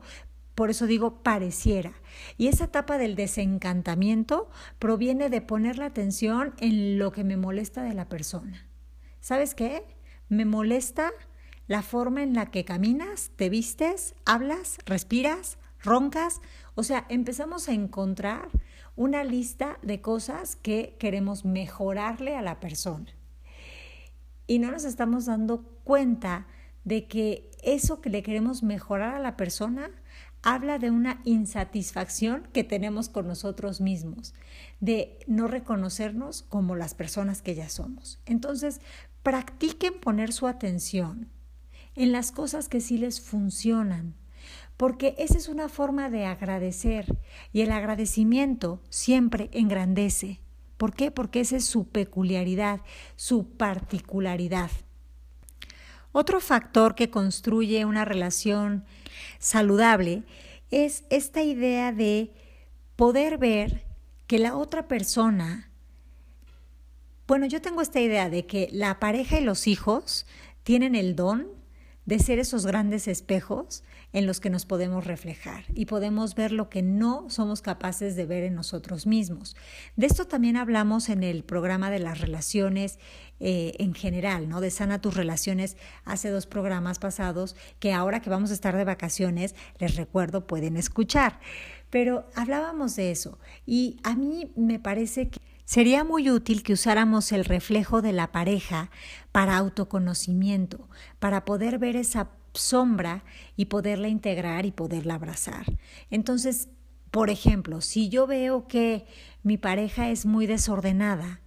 [0.56, 1.94] por eso digo pareciera.
[2.38, 7.84] Y esa etapa del desencantamiento proviene de poner la atención en lo que me molesta
[7.84, 8.68] de la persona.
[9.20, 9.86] ¿Sabes qué?
[10.28, 11.12] Me molesta
[11.68, 16.42] la forma en la que caminas, te vistes, hablas, respiras, roncas.
[16.76, 18.50] O sea, empezamos a encontrar
[18.96, 23.08] una lista de cosas que queremos mejorarle a la persona.
[24.48, 26.48] Y no nos estamos dando cuenta
[26.84, 29.92] de que eso que le queremos mejorar a la persona
[30.44, 34.34] habla de una insatisfacción que tenemos con nosotros mismos,
[34.80, 38.20] de no reconocernos como las personas que ya somos.
[38.26, 38.82] Entonces,
[39.24, 41.30] practiquen poner su atención
[41.96, 44.16] en las cosas que sí les funcionan,
[44.82, 47.06] porque esa es una forma de agradecer
[47.54, 50.40] y el agradecimiento siempre engrandece.
[50.78, 51.12] ¿Por qué?
[51.12, 52.82] Porque esa es su peculiaridad,
[53.16, 54.72] su particularidad.
[56.12, 58.84] Otro factor que construye una relación
[59.38, 60.24] saludable
[60.72, 62.34] es esta idea de
[62.96, 63.86] poder ver
[64.26, 65.70] que la otra persona,
[67.28, 70.26] bueno, yo tengo esta idea de que la pareja y los hijos
[70.64, 71.61] tienen el don
[72.12, 76.70] de ser esos grandes espejos en los que nos podemos reflejar y podemos ver lo
[76.70, 79.56] que no somos capaces de ver en nosotros mismos.
[79.96, 83.00] De esto también hablamos en el programa de las relaciones
[83.40, 84.60] eh, en general, ¿no?
[84.60, 88.84] De sana tus relaciones hace dos programas pasados que ahora que vamos a estar de
[88.84, 91.40] vacaciones, les recuerdo, pueden escuchar.
[91.90, 95.40] Pero hablábamos de eso y a mí me parece que
[95.72, 98.92] Sería muy útil que usáramos el reflejo de la pareja
[99.32, 100.90] para autoconocimiento,
[101.20, 103.24] para poder ver esa sombra
[103.56, 105.66] y poderla integrar y poderla abrazar.
[106.10, 106.70] Entonces,
[107.12, 109.06] por ejemplo, si yo veo que
[109.44, 111.42] mi pareja es muy desordenada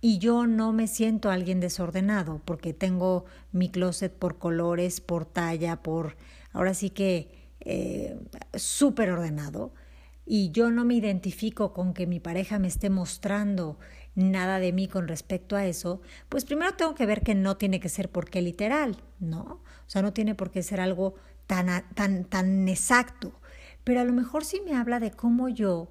[0.00, 5.82] y yo no me siento alguien desordenado porque tengo mi closet por colores, por talla,
[5.82, 6.16] por,
[6.52, 8.18] ahora sí que eh,
[8.54, 9.72] súper ordenado,
[10.26, 13.78] y yo no me identifico con que mi pareja me esté mostrando
[14.14, 17.80] nada de mí con respecto a eso, pues primero tengo que ver que no tiene
[17.80, 19.42] que ser porque literal, ¿no?
[19.42, 21.14] O sea, no tiene por qué ser algo
[21.46, 23.32] tan, tan, tan exacto.
[23.84, 25.90] Pero a lo mejor sí me habla de cómo yo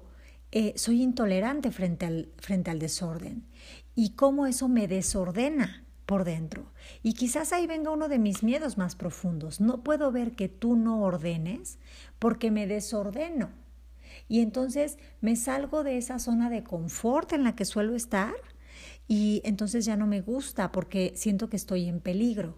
[0.52, 3.46] eh, soy intolerante frente al, frente al desorden
[3.94, 6.72] y cómo eso me desordena por dentro.
[7.02, 9.60] Y quizás ahí venga uno de mis miedos más profundos.
[9.60, 11.78] No puedo ver que tú no ordenes
[12.18, 13.50] porque me desordeno.
[14.30, 18.32] Y entonces me salgo de esa zona de confort en la que suelo estar
[19.08, 22.56] y entonces ya no me gusta porque siento que estoy en peligro.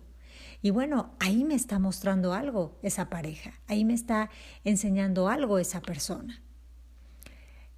[0.60, 4.28] Y bueno, ahí me está mostrando algo esa pareja, ahí me está
[4.64, 6.42] enseñando algo esa persona.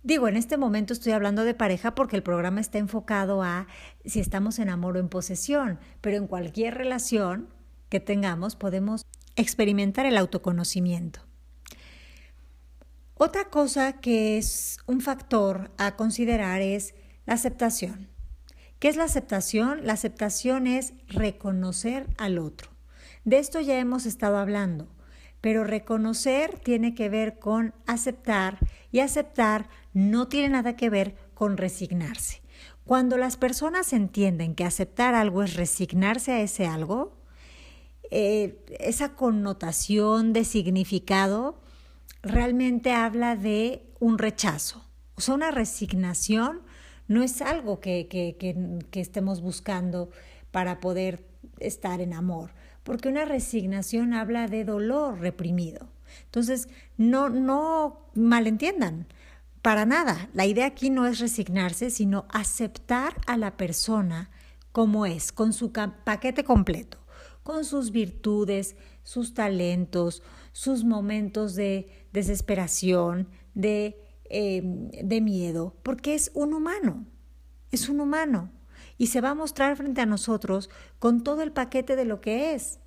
[0.03, 3.69] Digo, en este momento estoy hablando de pareja porque el programa está enfocado a
[4.05, 7.49] si estamos en amor o en posesión, pero en cualquier relación
[7.91, 11.21] que tengamos podemos experimentar el autoconocimiento.
[13.17, 16.95] Otra cosa que es un factor a considerar es
[17.27, 18.09] la aceptación.
[18.81, 19.87] ¿Qué es la aceptación?
[19.87, 22.71] La aceptación es reconocer al otro.
[23.25, 24.89] De esto ya hemos estado hablando,
[25.41, 28.59] pero reconocer tiene que ver con aceptar
[28.91, 32.43] y aceptar no tiene nada que ver con resignarse.
[32.85, 37.17] Cuando las personas entienden que aceptar algo es resignarse a ese algo,
[38.11, 41.64] eh, esa connotación de significado
[42.23, 44.85] realmente habla de un rechazo.
[45.17, 46.63] O sea, una resignación
[47.07, 48.37] no es algo que, que,
[48.91, 50.11] que, estemos buscando
[50.51, 51.27] para poder
[51.61, 52.53] estar en amor,
[52.83, 55.89] porque una resignación habla de dolor reprimido.
[56.25, 59.07] Entonces, no, no malentiendan,
[59.63, 60.29] para nada.
[60.35, 64.31] La idea aquí no es resignarse, sino aceptar a la persona
[64.73, 66.99] como es, con su paquete completo,
[67.43, 70.23] con sus virtudes, sus talentos,
[70.55, 74.01] sus momentos de desesperación, de,
[74.31, 77.05] em, de miedo, porque es un humano,
[77.73, 78.51] es un humano.
[78.97, 82.55] y se va a mostrar frente a nosotros con todo el paquete de lo que
[82.55, 82.79] es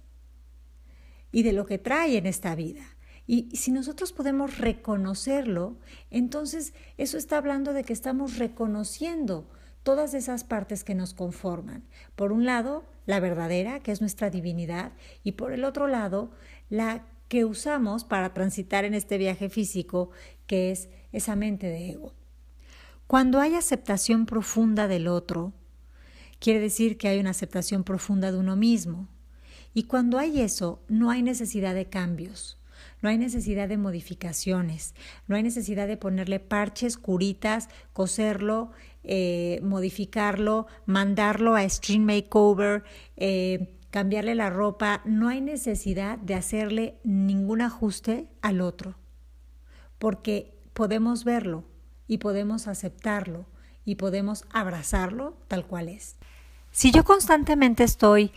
[1.33, 2.95] y de lo que trae en esta vida.
[3.25, 5.75] Y si nosotros podemos reconocerlo,
[6.09, 9.49] entonces eso está hablando de que estamos reconociendo
[9.83, 11.83] todas esas partes que nos conforman.
[12.15, 14.93] Por un lado, la verdadera, que es nuestra divinidad,
[15.23, 16.31] y por el otro lado,
[16.69, 20.11] la que usamos para transitar en este viaje físico,
[20.45, 22.13] que es esa mente de ego.
[23.07, 25.53] Cuando hay aceptación profunda del otro,
[26.39, 29.07] quiere decir que hay una aceptación profunda de uno mismo.
[29.73, 32.57] Y cuando hay eso, no hay necesidad de cambios,
[33.01, 34.95] no hay necesidad de modificaciones,
[35.27, 38.71] no hay necesidad de ponerle parches, curitas, coserlo,
[39.03, 42.83] eh, modificarlo, mandarlo a stream makeover,
[43.15, 48.93] eh, cambiarle la ropa, no hay necesidad de hacerle ningún ajuste al otro,
[49.97, 51.63] porque podemos verlo
[52.05, 53.47] y podemos aceptarlo
[53.85, 56.15] y podemos abrazarlo tal cual es.
[56.69, 58.31] Si yo constantemente estoy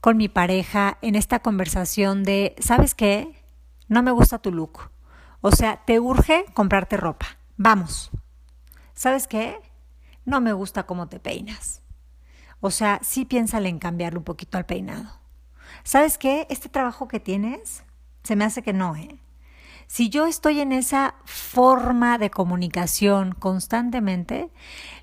[0.00, 3.44] con mi pareja en esta conversación de, ¿sabes qué?
[3.88, 4.90] No me gusta tu look.
[5.42, 7.36] O sea, te urge comprarte ropa.
[7.58, 8.10] Vamos.
[8.94, 9.58] ¿Sabes qué?
[10.24, 11.81] No me gusta cómo te peinas.
[12.62, 15.10] O sea, sí piénsale en cambiarle un poquito al peinado.
[15.82, 16.46] ¿Sabes qué?
[16.48, 17.82] Este trabajo que tienes,
[18.22, 19.18] se me hace que no, ¿eh?
[19.88, 24.48] Si yo estoy en esa forma de comunicación constantemente,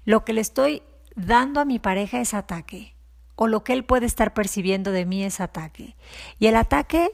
[0.06, 0.84] lo que le estoy
[1.16, 2.96] dando a mi pareja es ataque
[3.36, 5.96] o lo que él puede estar percibiendo de mí es ataque.
[6.40, 7.12] Y el ataque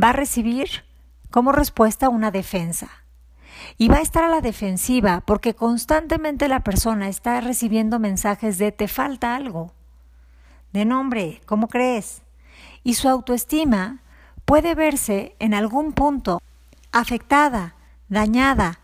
[0.00, 0.84] va a recibir
[1.30, 2.88] como respuesta una defensa.
[3.78, 8.72] Y va a estar a la defensiva porque constantemente la persona está recibiendo mensajes de
[8.72, 9.75] te falta algo.
[10.76, 12.20] De nombre, ¿cómo crees?
[12.84, 14.02] Y su autoestima
[14.44, 16.42] puede verse en algún punto
[16.92, 17.76] afectada,
[18.10, 18.80] dañada,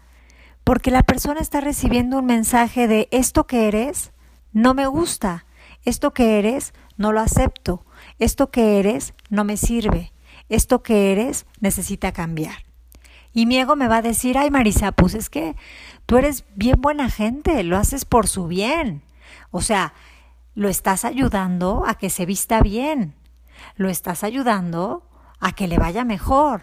[0.64, 4.12] porque la persona está recibiendo un mensaje de esto que eres
[4.54, 5.44] no me gusta,
[5.84, 7.84] esto que eres no lo acepto,
[8.18, 10.14] esto que eres no me sirve,
[10.48, 12.64] esto que eres necesita cambiar.
[13.34, 15.56] Y mi ego me va a decir, ay Marisa, pues es que
[16.06, 19.02] tú eres bien buena gente, lo haces por su bien.
[19.50, 19.92] O sea,
[20.54, 23.14] lo estás ayudando a que se vista bien,
[23.76, 25.08] lo estás ayudando
[25.40, 26.62] a que le vaya mejor.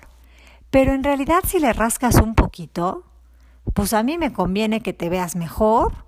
[0.69, 3.05] Pero en realidad si le rascas un poquito,
[3.73, 6.05] pues a mí me conviene que te veas mejor,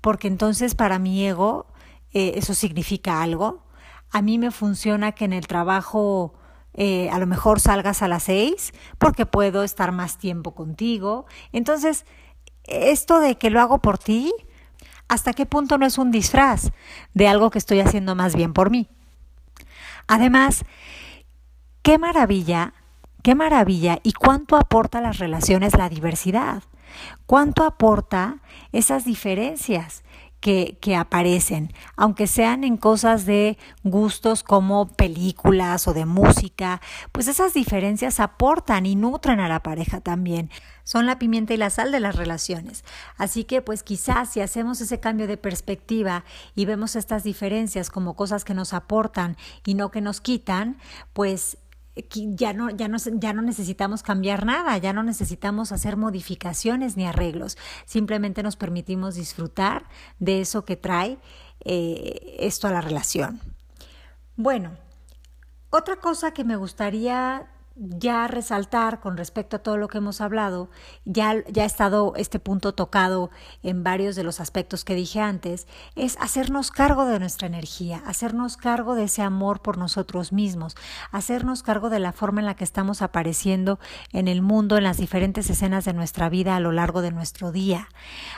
[0.00, 1.66] porque entonces para mi ego
[2.12, 3.64] eh, eso significa algo.
[4.10, 6.34] A mí me funciona que en el trabajo
[6.74, 11.26] eh, a lo mejor salgas a las seis porque puedo estar más tiempo contigo.
[11.52, 12.06] Entonces,
[12.64, 14.32] esto de que lo hago por ti,
[15.08, 16.70] ¿hasta qué punto no es un disfraz
[17.14, 18.88] de algo que estoy haciendo más bien por mí?
[20.06, 20.64] Además,
[21.82, 22.74] qué maravilla,
[23.22, 26.62] qué maravilla y cuánto aporta a las relaciones la diversidad.
[27.26, 28.38] ¿Cuánto aporta
[28.72, 30.02] esas diferencias?
[30.40, 36.80] Que, que, aparecen, aunque sean en cosas de gustos como películas o de música,
[37.12, 40.50] pues esas diferencias aportan y nutren a la pareja también.
[40.84, 42.84] Son la pimienta y la sal de las relaciones.
[43.16, 46.24] Así que pues quizás si hacemos ese cambio de perspectiva
[46.54, 49.36] y vemos estas diferencias como cosas que nos aportan
[49.66, 50.78] y no que nos quitan,
[51.12, 51.58] pues
[52.10, 57.06] ya no, ya, no, ya no necesitamos cambiar nada, ya no necesitamos hacer modificaciones ni
[57.06, 59.88] arreglos, simplemente nos permitimos disfrutar
[60.18, 61.18] de eso que trae
[61.64, 63.40] eh, esto a la relación.
[64.36, 64.76] Bueno,
[65.70, 70.68] otra cosa que me gustaría ya resaltar con respecto a todo lo que hemos hablado,
[71.04, 73.30] ya, ya ha estado este punto tocado
[73.62, 78.56] en varios de los aspectos que dije antes, es hacernos cargo de nuestra energía, hacernos
[78.56, 80.74] cargo de ese amor por nosotros mismos,
[81.12, 83.78] hacernos cargo de la forma en la que estamos apareciendo
[84.12, 87.52] en el mundo, en las diferentes escenas de nuestra vida a lo largo de nuestro
[87.52, 87.88] día,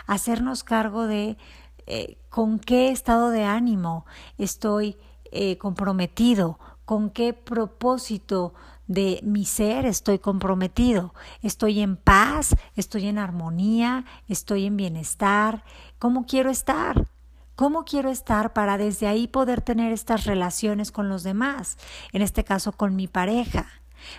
[0.06, 1.38] hacernos cargo de
[1.86, 4.04] eh, con qué estado de ánimo
[4.36, 4.98] estoy
[5.32, 8.52] eh, comprometido, con qué propósito
[8.90, 15.62] de mi ser estoy comprometido, estoy en paz, estoy en armonía, estoy en bienestar,
[16.00, 17.06] ¿cómo quiero estar?
[17.54, 21.78] ¿Cómo quiero estar para desde ahí poder tener estas relaciones con los demás?
[22.12, 23.68] En este caso con mi pareja.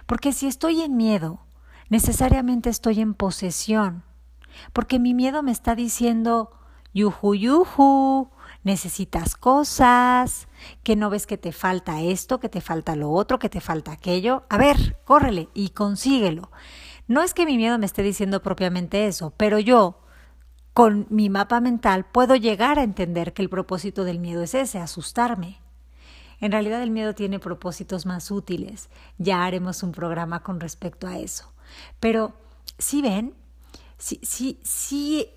[0.06, 1.42] Porque si estoy en miedo,
[1.90, 4.06] necesariamente estoy en posesión.
[4.72, 6.52] Porque mi miedo me está diciendo,
[6.94, 8.30] yuju, yuju,
[8.64, 10.48] necesitas cosas,
[10.84, 13.92] que no ves que te falta esto, que te falta lo otro, que te falta
[13.92, 14.44] aquello.
[14.50, 16.52] A ver, córrele y consíguelo.
[17.08, 20.00] No es que mi miedo me esté diciendo propiamente eso, pero yo,
[20.74, 24.80] con mi mapa mental, puedo llegar a entender que el propósito del miedo es ese,
[24.80, 25.60] asustarme.
[26.40, 28.90] En realidad el miedo tiene propósitos más útiles.
[29.18, 31.54] Ya haremos un programa con respecto a eso.
[32.00, 32.34] Pero,
[32.78, 33.36] si ven,
[33.98, 35.30] si, si,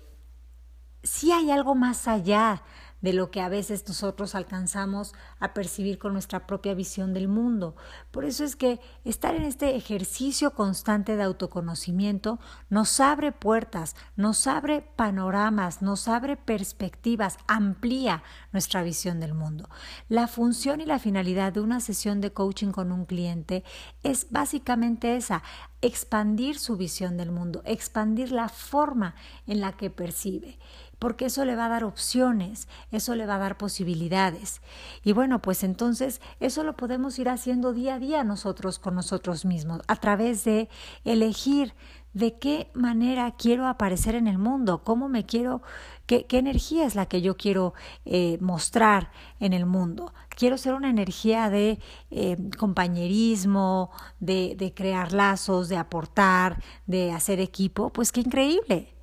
[1.03, 2.63] si hay algo más allá
[3.01, 7.75] de lo que a veces nosotros alcanzamos a percibir con nuestra propia visión del mundo.
[8.11, 12.39] Por eso es que estar en este ejercicio constante de autoconocimiento
[12.69, 19.69] nos abre puertas, nos abre panoramas, nos abre perspectivas, amplía nuestra visión del mundo.
[20.09, 23.63] La función y la finalidad de una sesión de coaching con un cliente
[24.03, 25.43] es básicamente esa,
[25.81, 29.13] expandir su visión del mundo, expandir la forma
[29.45, 30.57] en la que percibe
[30.99, 34.61] porque eso le va a dar opciones, eso le va a dar posibilidades.
[35.03, 39.45] Y bueno, pues entonces eso lo podemos ir haciendo día a día nosotros con nosotros
[39.45, 40.69] mismos, a través de
[41.03, 41.73] elegir
[42.15, 45.61] de qué manera quiero aparecer en el mundo, cómo me quiero,
[46.05, 47.73] qué, energía es la que yo quiero
[48.05, 50.13] eh, mostrar en el mundo.
[50.29, 51.77] Quiero ser una energía de
[52.11, 53.91] eh, compañerismo,
[54.21, 58.95] de, de crear lazos, de aportar, de hacer equipo, pues qué increíble.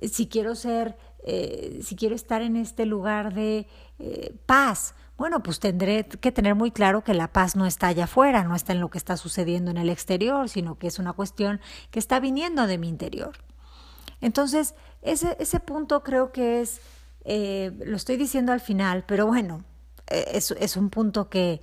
[0.00, 0.96] Si quiero ser
[1.26, 3.66] eh, si quiero estar en este lugar de
[3.98, 8.04] eh, paz, bueno, pues tendré que tener muy claro que la paz no está allá
[8.04, 11.14] afuera, no está en lo que está sucediendo en el exterior, sino que es una
[11.14, 13.32] cuestión que está viniendo de mi interior.
[14.20, 16.82] Entonces, ese, ese punto creo que es,
[17.24, 19.64] eh, lo estoy diciendo al final, pero bueno,
[20.08, 21.62] es, es un punto que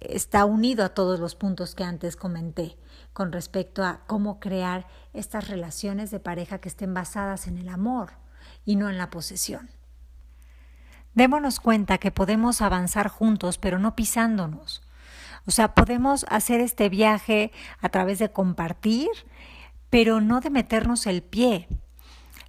[0.00, 2.78] está unido a todos los puntos que antes comenté
[3.12, 8.23] con respecto a cómo crear estas relaciones de pareja que estén basadas en el amor
[8.64, 9.70] y no en la posesión.
[11.14, 14.82] Démonos cuenta que podemos avanzar juntos, pero no pisándonos.
[15.46, 19.08] O sea, podemos hacer este viaje a través de compartir,
[19.90, 21.68] pero no de meternos el pie.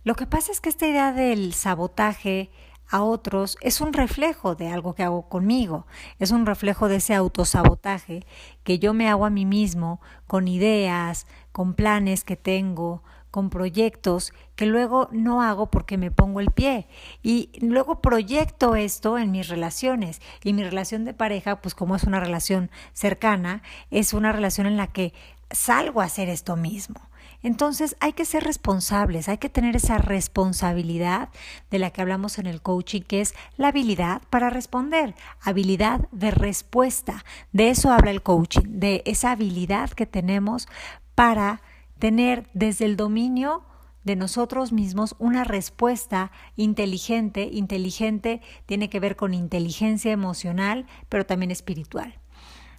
[0.03, 2.49] Lo que pasa es que esta idea del sabotaje
[2.87, 5.87] a otros es un reflejo de algo que hago conmigo,
[6.19, 8.25] es un reflejo de ese autosabotaje
[8.63, 14.33] que yo me hago a mí mismo con ideas, con planes que tengo, con proyectos
[14.55, 16.87] que luego no hago porque me pongo el pie.
[17.23, 20.21] Y luego proyecto esto en mis relaciones.
[20.43, 24.77] Y mi relación de pareja, pues como es una relación cercana, es una relación en
[24.77, 25.13] la que
[25.51, 27.01] salgo a hacer esto mismo.
[27.43, 31.29] Entonces hay que ser responsables, hay que tener esa responsabilidad
[31.69, 36.31] de la que hablamos en el coaching, que es la habilidad para responder, habilidad de
[36.31, 37.23] respuesta.
[37.51, 40.67] De eso habla el coaching, de esa habilidad que tenemos
[41.13, 41.61] para
[41.99, 43.61] tener desde el dominio
[44.05, 47.49] de nosotros mismos una respuesta inteligente.
[47.51, 52.19] Inteligente tiene que ver con inteligencia emocional, pero también espiritual.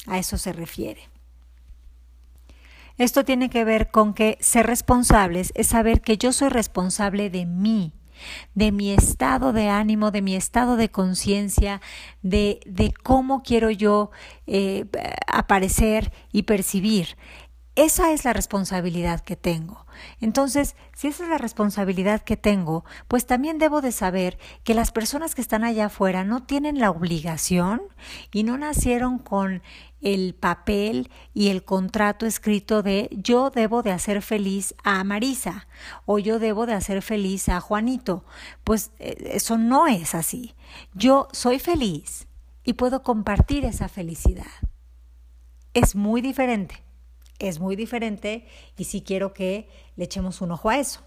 [0.06, 1.10] A eso se refiere.
[2.96, 7.44] Esto tiene que ver con que ser responsables es saber que yo soy responsable de
[7.44, 7.92] mí,
[8.54, 11.82] de mi estado de ánimo, de mi estado de conciencia,
[12.22, 14.10] de, de, cómo quiero yo
[14.46, 14.86] eh,
[15.26, 17.16] aparecer y percibir.
[17.76, 19.84] Esa es la responsabilidad que tengo.
[20.22, 24.92] Entonces, si esa es la responsabilidad que tengo, pues también debo de saber que las
[24.92, 27.82] personas que están allá afuera no tienen la obligación
[28.32, 29.62] y no nacieron con
[30.00, 35.68] el papel y el contrato escrito de yo debo de hacer feliz a Marisa
[36.06, 38.24] o yo debo de hacer feliz a Juanito.
[38.64, 40.54] Pues eh, eso no es así.
[40.94, 42.26] Yo soy feliz
[42.64, 44.46] y puedo compartir esa felicidad.
[45.74, 46.85] Es muy diferente
[47.38, 51.02] es muy diferente y sí quiero que le echemos un ojo a eso.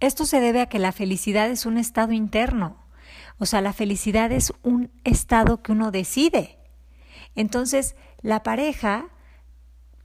[0.00, 2.76] Esto se debe a que la felicidad es un estado interno,
[3.38, 6.58] o sea, la felicidad es un estado que uno decide.
[7.34, 9.08] Entonces, la pareja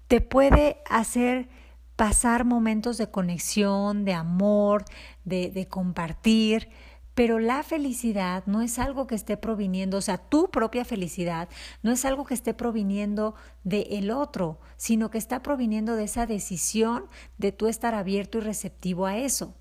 [0.07, 1.49] te puede hacer
[1.95, 4.85] pasar momentos de conexión, de amor,
[5.25, 6.69] de, de compartir,
[7.17, 11.49] pero la felicidad no es algo que esté proviniendo, o sea, tu propia felicidad
[11.81, 16.27] no es algo que esté proviniendo de el otro, sino que está proviniendo de esa
[16.27, 17.05] decisión
[17.39, 19.55] de tú estar abierto y receptivo a eso.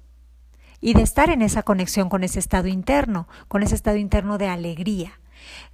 [0.83, 4.49] Y de estar en esa conexión con ese estado interno, con ese estado interno de
[4.49, 5.19] alegría.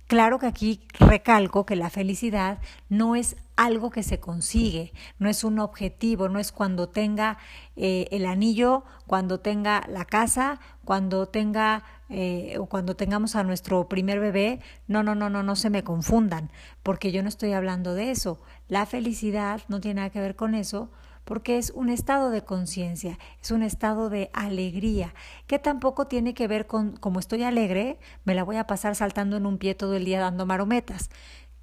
[0.07, 2.59] Claro que aquí recalco que la felicidad
[2.89, 7.39] no es algo que se consigue, no es un objetivo, no es cuando tenga
[7.77, 13.89] eh, el anillo, cuando tenga la casa, cuando tenga eh, o cuando tengamos a nuestro
[13.89, 14.61] primer bebé.
[14.87, 16.51] No, no, no, no, no se me confundan,
[16.83, 18.39] porque yo no estoy hablando de eso.
[18.69, 20.91] La felicidad no tiene nada que ver con eso,
[21.25, 25.14] porque es un estado de conciencia, es un estado de alegría,
[25.47, 29.37] que tampoco tiene que ver con, como estoy alegre, me la voy a pasar saltando
[29.37, 31.11] en un pie todo el día dando marometas.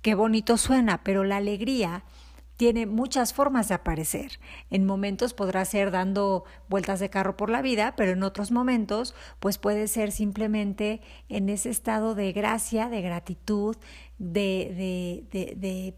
[0.01, 2.03] Qué bonito suena, pero la alegría
[2.60, 4.39] tiene muchas formas de aparecer.
[4.70, 9.16] En momentos podrá ser dando vueltas de carro por la vida, pero en otros momentos
[9.39, 10.99] pues puede ser simplemente
[11.30, 13.78] en ese estado de gracia, de gratitud,
[14.18, 15.95] de, de, de, de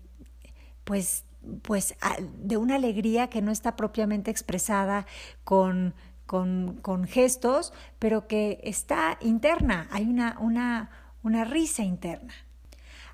[0.83, 1.25] pues
[1.61, 1.95] pues
[2.39, 5.05] de una alegría que no está propiamente expresada
[5.43, 5.93] con,
[6.25, 10.89] con, con gestos, pero que está interna, hay una, una,
[11.23, 12.33] una risa interna.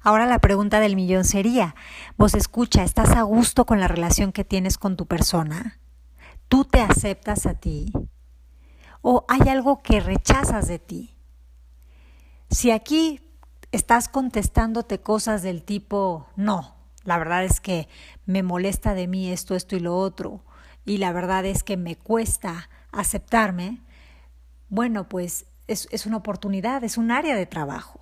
[0.02, 1.76] Ahora la pregunta del millón sería,
[2.18, 5.80] vos escucha, ¿estás a gusto con la relación que tienes con tu persona?
[6.48, 7.92] ¿Tú te aceptas a ti?
[9.02, 11.16] ¿O hay algo que rechazas de ti?
[12.50, 13.22] Si aquí
[13.72, 17.88] estás contestándote cosas del tipo, no, la verdad es que
[18.28, 20.44] me molesta de mí esto, esto y lo otro,
[20.86, 23.82] y la verdad es que me cuesta aceptarme,
[24.70, 28.02] bueno, pues es, es una oportunidad, es un área de trabajo.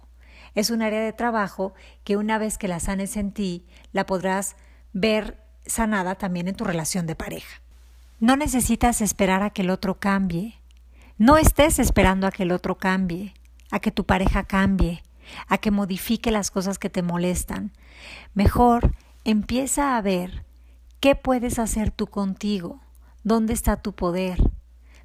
[0.56, 1.74] Es un área de trabajo
[2.04, 4.56] que una vez que la sanes en ti, la podrás
[4.94, 7.62] ver sanada también en tu relación de pareja.
[8.20, 10.56] No necesitas esperar a que el otro cambie.
[11.18, 13.34] No estés esperando a que el otro cambie,
[13.72, 15.04] a que tu pareja cambie,
[15.48, 17.72] a que modifique las cosas que te molestan.
[18.34, 18.96] Mejor
[19.26, 20.46] empieza a ver
[21.02, 22.80] qué puedes hacer tú contigo,
[23.24, 24.40] dónde está tu poder,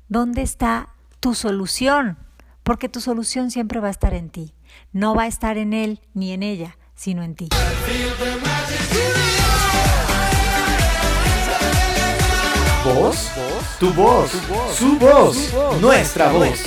[0.08, 2.18] dónde está tu solución,
[2.62, 4.54] porque tu solución siempre va a estar en ti.
[4.92, 7.48] No va a estar en él ni en ella, sino en ti.
[12.84, 13.30] ¿Voz?
[13.78, 14.30] Tu voz,
[14.74, 16.60] su voz, nuestra voz.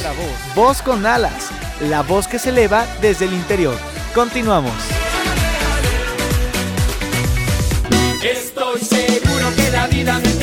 [0.56, 1.52] Voz con alas,
[1.82, 3.78] la voz que se eleva desde el interior.
[4.16, 5.03] Continuamos.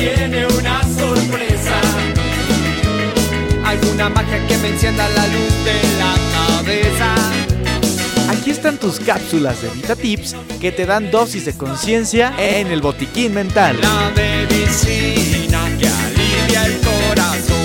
[0.01, 1.79] Tiene una sorpresa.
[3.63, 7.15] Alguna magia que me encienda la luz de la cabeza.
[8.29, 12.81] Aquí están tus cápsulas de Vita Tips que te dan dosis de conciencia en el
[12.81, 13.79] botiquín mental.
[13.79, 17.61] La medicina que alivia el corazón.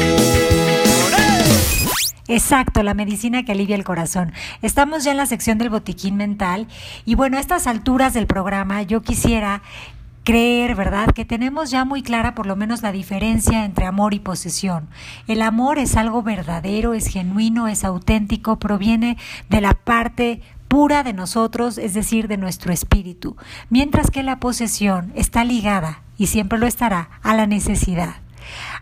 [2.28, 4.32] Exacto, la medicina que alivia el corazón.
[4.60, 6.66] Estamos ya en la sección del botiquín mental
[7.06, 9.62] y bueno, a estas alturas del programa yo quisiera
[10.26, 11.12] creer, ¿verdad?
[11.12, 14.88] Que tenemos ya muy clara por lo menos la diferencia entre amor y posesión.
[15.28, 19.18] El amor es algo verdadero, es genuino, es auténtico, proviene
[19.48, 23.36] de la parte pura de nosotros, es decir, de nuestro espíritu,
[23.70, 28.16] mientras que la posesión está ligada, y siempre lo estará, a la necesidad,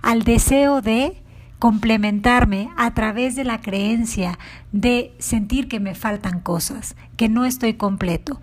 [0.00, 1.22] al deseo de
[1.64, 4.38] complementarme a través de la creencia
[4.72, 8.38] de sentir que me faltan cosas, que no estoy completo,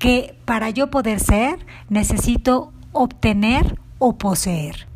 [0.00, 4.88] que para yo poder ser necesito obtener o poseer.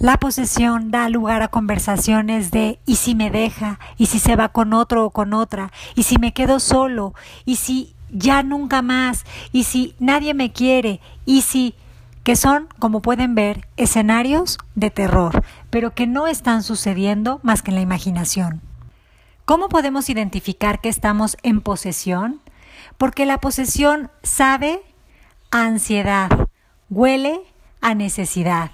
[0.00, 3.78] La posesión da lugar a conversaciones de ¿y si me deja?
[3.96, 5.70] ¿y si se va con otro o con otra?
[5.94, 7.14] ¿y si me quedo solo?
[7.44, 9.24] ¿y si ya nunca más?
[9.52, 11.00] ¿y si nadie me quiere?
[11.24, 11.76] ¿y si
[12.22, 17.70] que son, como pueden ver, escenarios de terror, pero que no están sucediendo más que
[17.70, 18.60] en la imaginación.
[19.44, 22.40] ¿Cómo podemos identificar que estamos en posesión?
[22.96, 24.82] Porque la posesión sabe
[25.50, 26.30] a ansiedad,
[26.90, 27.40] huele
[27.80, 28.70] a necesidad.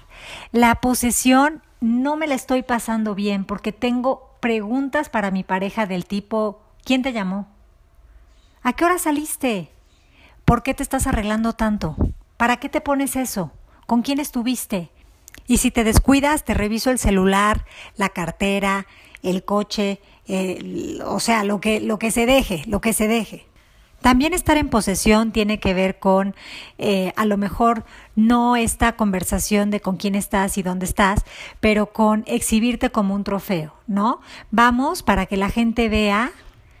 [0.51, 6.05] La posesión no me la estoy pasando bien porque tengo preguntas para mi pareja del
[6.05, 7.47] tipo, ¿quién te llamó?
[8.61, 9.71] ¿A qué hora saliste?
[10.45, 11.95] ¿Por qué te estás arreglando tanto?
[12.39, 13.51] ¿Para qué te pones eso?
[13.85, 14.91] ¿Con quién estuviste?
[15.45, 17.65] Y si te descuidas, te reviso el celular,
[17.97, 18.87] la cartera,
[19.21, 19.99] el coche,
[21.05, 23.45] o sea, lo que, lo que se deje, lo que se deje.
[23.99, 26.33] También estar en posesión tiene que ver con,
[26.77, 27.83] eh, a lo mejor,
[28.15, 31.25] no esta conversación de con quién estás y dónde estás,
[31.59, 34.21] pero con exhibirte como un trofeo, ¿no?
[34.49, 36.31] Vamos para que la gente vea,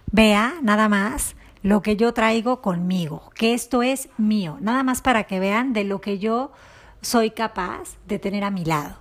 [0.09, 5.25] vea nada más lo que yo traigo conmigo, que esto es mío, nada más para
[5.25, 6.51] que vean de lo que yo
[7.01, 8.95] soy capaz de tener a mi lado.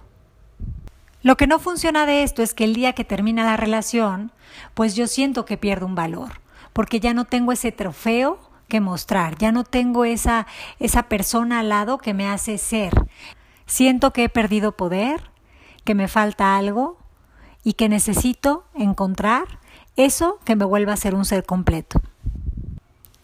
[1.23, 4.33] Lo que no funciona de esto es que el día que termina la relación,
[4.75, 6.41] pues yo siento que pierdo un valor,
[6.73, 8.39] porque ya no tengo ese trofeo
[8.69, 10.47] que mostrar, ya no tengo esa,
[10.79, 12.93] esa persona al lado que me hace ser.
[13.67, 15.31] Siento que he perdido poder,
[15.85, 16.99] que me falta algo
[17.65, 19.59] y que necesito encontrar
[19.97, 22.01] eso que me vuelva a ser un ser completo.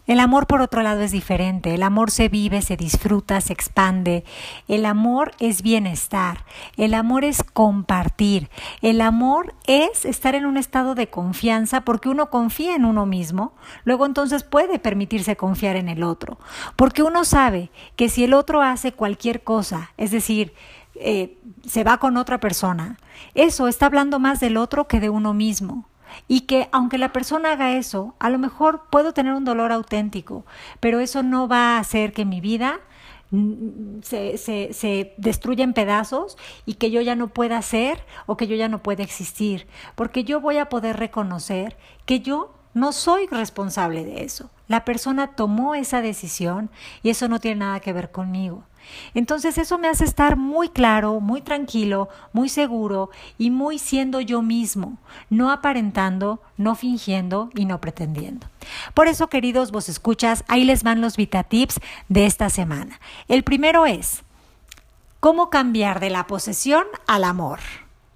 [0.06, 1.74] El amor, por otro lado, es diferente.
[1.74, 4.24] El amor se vive, se disfruta, se expande.
[4.68, 6.44] El amor es bienestar.
[6.76, 8.50] El amor es compartir.
[8.82, 13.54] El amor es estar en un estado de confianza porque uno confía en uno mismo.
[13.84, 16.38] Luego entonces puede permitirse confiar en el otro.
[16.76, 20.52] Porque uno sabe que si el otro hace cualquier cosa, es decir,
[20.96, 22.98] eh, se va con otra persona,
[23.34, 25.88] eso está hablando más del otro que de uno mismo
[26.28, 30.44] y que aunque la persona haga eso, a lo mejor puedo tener un dolor auténtico,
[30.80, 32.80] pero eso no va a hacer que mi vida
[33.30, 36.36] mm, se, se, se, destruya en pedazos
[36.66, 40.24] y que yo ya no pueda ser o que yo ya no pueda existir, porque
[40.24, 45.74] yo voy a poder reconocer que yo no soy responsable de eso, La persona tomó
[45.74, 46.70] esa decisión
[47.02, 48.64] y eso no tiene nada que ver conmigo.
[49.14, 54.42] Entonces eso me hace estar muy claro, muy tranquilo, muy seguro y muy siendo yo
[54.42, 54.98] mismo,
[55.30, 58.46] no aparentando, no fingiendo y no pretendiendo.
[58.94, 63.00] Por eso, queridos vos escuchas, ahí les van los Vita Tips de esta semana.
[63.28, 64.22] El primero es,
[65.20, 67.60] ¿cómo cambiar de la posesión al amor?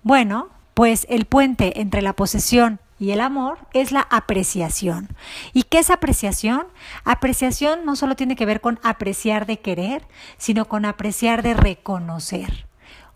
[0.02, 5.09] Bueno, pues el puente entre la posesión y el amor es la apreciación.
[5.53, 6.66] ¿Y qué es apreciación?
[7.05, 12.66] Apreciación no solo tiene que ver con apreciar de querer, sino con apreciar de reconocer.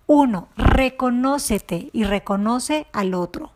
[0.07, 3.53] Uno, reconócete y reconoce al otro.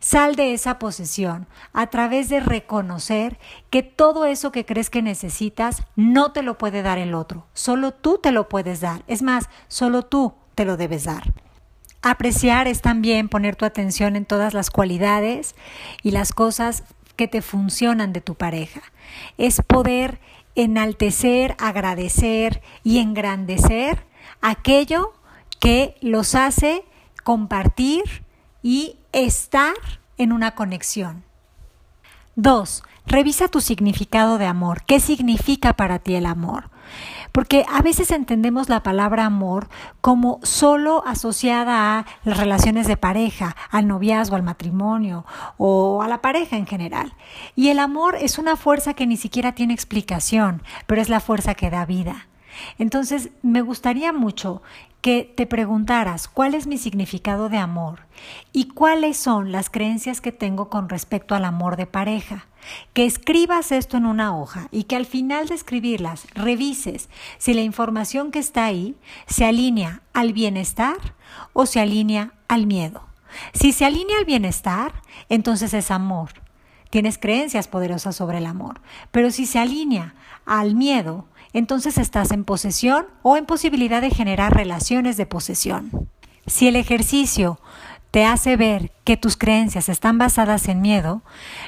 [0.00, 3.38] Sal de esa posesión a través de reconocer
[3.70, 7.92] que todo eso que crees que necesitas no te lo puede dar el otro, solo
[7.92, 9.04] tú te lo puedes dar.
[9.06, 11.32] Es más, solo tú te lo debes dar.
[12.02, 15.54] Apreciar es también poner tu atención en todas las cualidades
[16.02, 16.84] y las cosas
[17.16, 18.80] que te funcionan de tu pareja.
[19.36, 20.18] Es poder
[20.54, 24.06] enaltecer, agradecer y engrandecer
[24.40, 25.12] aquello
[25.58, 26.84] que los hace
[27.22, 28.24] compartir
[28.62, 29.74] y estar
[30.16, 31.22] en una conexión.
[32.34, 34.84] Dos, revisa tu significado de amor.
[34.84, 36.69] ¿Qué significa para ti el amor?
[37.32, 39.68] Porque a veces entendemos la palabra amor
[40.00, 45.24] como solo asociada a las relaciones de pareja, al noviazgo, al matrimonio
[45.56, 47.14] o a la pareja en general.
[47.56, 51.54] Y el amor es una fuerza que ni siquiera tiene explicación, pero es la fuerza
[51.54, 52.26] que da vida.
[52.78, 54.62] Entonces, me gustaría mucho
[55.00, 58.00] que te preguntaras cuál es mi significado de amor
[58.52, 62.46] y cuáles son las creencias que tengo con respecto al amor de pareja.
[62.92, 67.62] Que escribas esto en una hoja y que al final de escribirlas revises si la
[67.62, 68.96] información que está ahí
[69.26, 71.14] se alinea al bienestar
[71.54, 73.02] o se alinea al miedo.
[73.54, 74.92] Si se alinea al bienestar,
[75.30, 76.30] entonces es amor.
[76.90, 78.80] Tienes creencias poderosas sobre el amor.
[79.12, 84.54] Pero si se alinea al miedo, entonces estás en posesión o en posibilidad de generar
[84.54, 86.08] relaciones de posesión.
[86.46, 87.60] Si el ejercicio
[88.10, 91.22] te hace ver que tus creencias están basadas en miedo,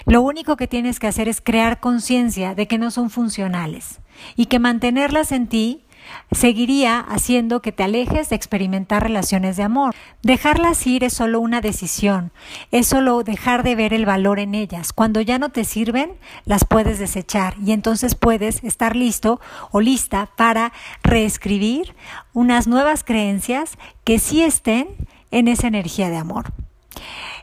[0.07, 4.01] lo único que tienes que hacer es crear conciencia de que no son funcionales
[4.37, 5.85] y que mantenerlas en ti
[6.31, 9.95] seguiría haciendo que te alejes de experimentar relaciones de amor.
[10.23, 12.33] Dejarlas ir es solo una decisión,
[12.71, 14.93] es solo dejar de ver el valor en ellas.
[14.93, 16.13] Cuando ya no te sirven,
[16.45, 19.41] las puedes desechar y entonces puedes estar listo
[19.71, 20.73] o lista para
[21.03, 21.95] reescribir
[22.33, 24.89] unas nuevas creencias que sí estén
[25.31, 26.53] en esa energía de amor.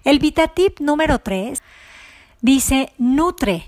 [0.03, 1.61] El VitaTip número 3
[2.41, 3.67] dice nutre,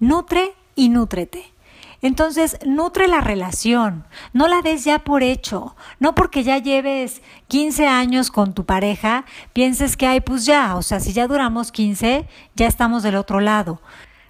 [0.00, 1.52] nutre y nútrete.
[2.00, 7.88] Entonces, nutre la relación, no la des ya por hecho, no porque ya lleves 15
[7.88, 12.28] años con tu pareja, pienses que, ay, pues ya, o sea, si ya duramos 15,
[12.54, 13.80] ya estamos del otro lado.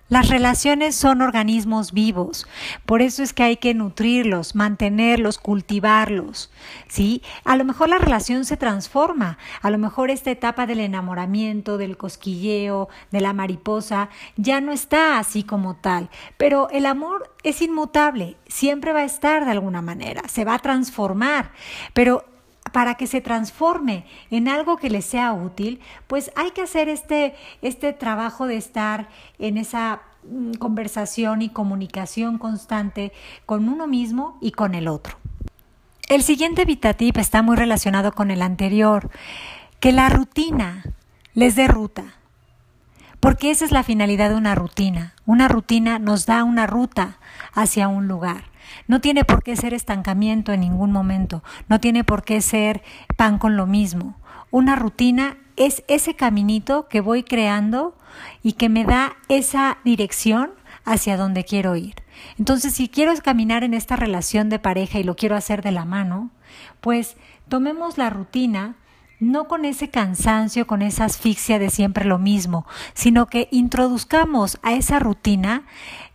[0.09, 2.47] Las relaciones son organismos vivos,
[2.87, 6.51] por eso es que hay que nutrirlos, mantenerlos, cultivarlos,
[6.89, 7.23] ¿sí?
[7.45, 11.99] A lo mejor la relación se transforma, a lo mejor esta etapa del enamoramiento, del
[11.99, 18.39] cosquilleo, de la mariposa, ya no está así como tal, pero el amor es inmutable,
[18.47, 21.53] siempre va a estar de alguna manera, se va a transformar,
[21.93, 22.25] pero
[22.73, 27.35] para que se transforme en algo que le sea útil, pues hay que hacer este,
[27.63, 29.09] este trabajo de estar
[29.39, 33.13] en esa mm, conversación y comunicación constante
[33.47, 35.17] con uno mismo y con el otro.
[36.09, 39.11] El siguiente VitaTip está muy relacionado con el anterior,
[39.79, 40.85] que la rutina
[41.35, 42.15] les dé ruta,
[43.21, 45.15] porque esa es la finalidad de una rutina.
[45.27, 47.19] Una rutina nos da una ruta
[47.53, 48.45] hacia un lugar.
[48.87, 52.83] No tiene por qué ser estancamiento en ningún momento, no tiene por qué ser
[53.17, 54.17] pan con lo mismo.
[54.51, 57.97] Una rutina es ese caminito que voy creando
[58.43, 60.51] y que me da esa dirección
[60.85, 61.97] hacia donde quiero ir.
[62.39, 65.85] Entonces, si quiero caminar en esta relación de pareja y lo quiero hacer de la
[65.85, 66.31] mano,
[66.81, 67.17] pues
[67.49, 68.77] tomemos la rutina
[69.21, 74.75] no con ese cansancio, con esa asfixia de siempre lo mismo, sino que introduzcamos a
[74.75, 75.65] esa rutina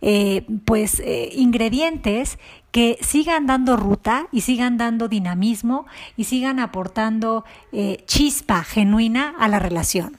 [0.00, 2.38] eh, pues eh, ingredientes
[2.70, 5.86] que sigan dando ruta y sigan dando dinamismo
[6.16, 10.16] y sigan aportando eh, chispa genuina a la relación.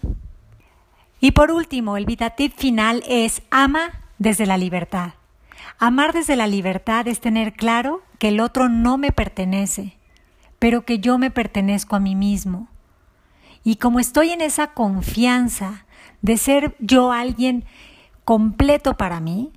[1.20, 5.14] Y por último, el VitaTip final es ama desde la libertad.
[5.80, 9.98] Amar desde la libertad es tener claro que el otro no me pertenece,
[10.60, 12.70] pero que yo me pertenezco a mí mismo
[13.66, 15.86] y como estoy en esa confianza
[16.22, 17.66] de ser yo alguien
[18.24, 19.52] completo para mí,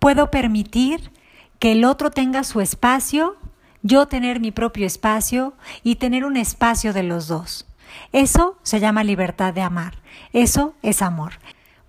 [0.00, 1.12] puedo permitir
[1.60, 3.36] que el otro tenga su espacio,
[3.82, 5.54] yo tener mi propio espacio
[5.84, 7.66] y tener un espacio de los dos.
[8.12, 9.94] Eso se llama libertad de amar.
[10.32, 11.34] Eso es amor.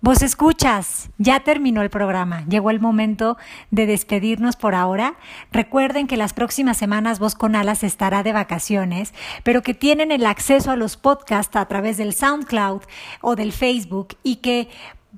[0.06, 3.36] Vos escuchas, ya terminó el programa, llegó el momento
[3.72, 5.16] de despedirnos por ahora.
[5.50, 10.24] Recuerden que las próximas semanas Voz con Alas estará de vacaciones, pero que tienen el
[10.24, 12.82] acceso a los podcasts a través del SoundCloud
[13.20, 14.68] o del Facebook y que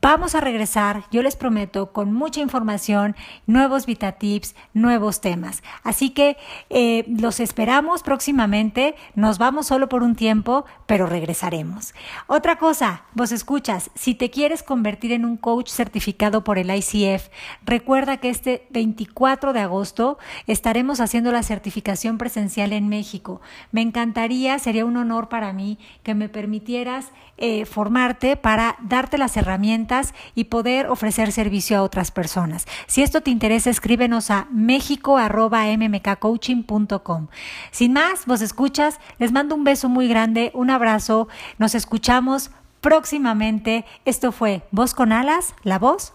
[0.01, 5.65] Vamos a regresar, yo les prometo, con mucha información, nuevos VitaTips, nuevos temas.
[5.83, 6.37] Así que
[6.71, 8.95] eh, los esperamos próximamente.
[9.17, 11.95] Nos vamos solo por un tiempo, pero regresaremos.
[12.29, 17.29] Otra cosa, vos escuchas, si te quieres convertir en un coach certificado por el ICF,
[17.65, 23.41] recuerda que este 24 de agosto estaremos haciendo la certificación presencial en México.
[23.73, 29.37] Me encantaría, sería un honor para mí que me permitieras eh, formarte para darte las
[29.37, 32.67] herramientas y poder ofrecer servicio a otras personas.
[32.87, 37.27] Si esto te interesa, escríbenos a mexico.mmkcoaching.com.
[37.71, 41.29] Sin más, vos escuchas, les mando un beso muy grande, un abrazo,
[41.59, 43.85] nos escuchamos próximamente.
[44.05, 46.15] Esto fue Voz con Alas, la voz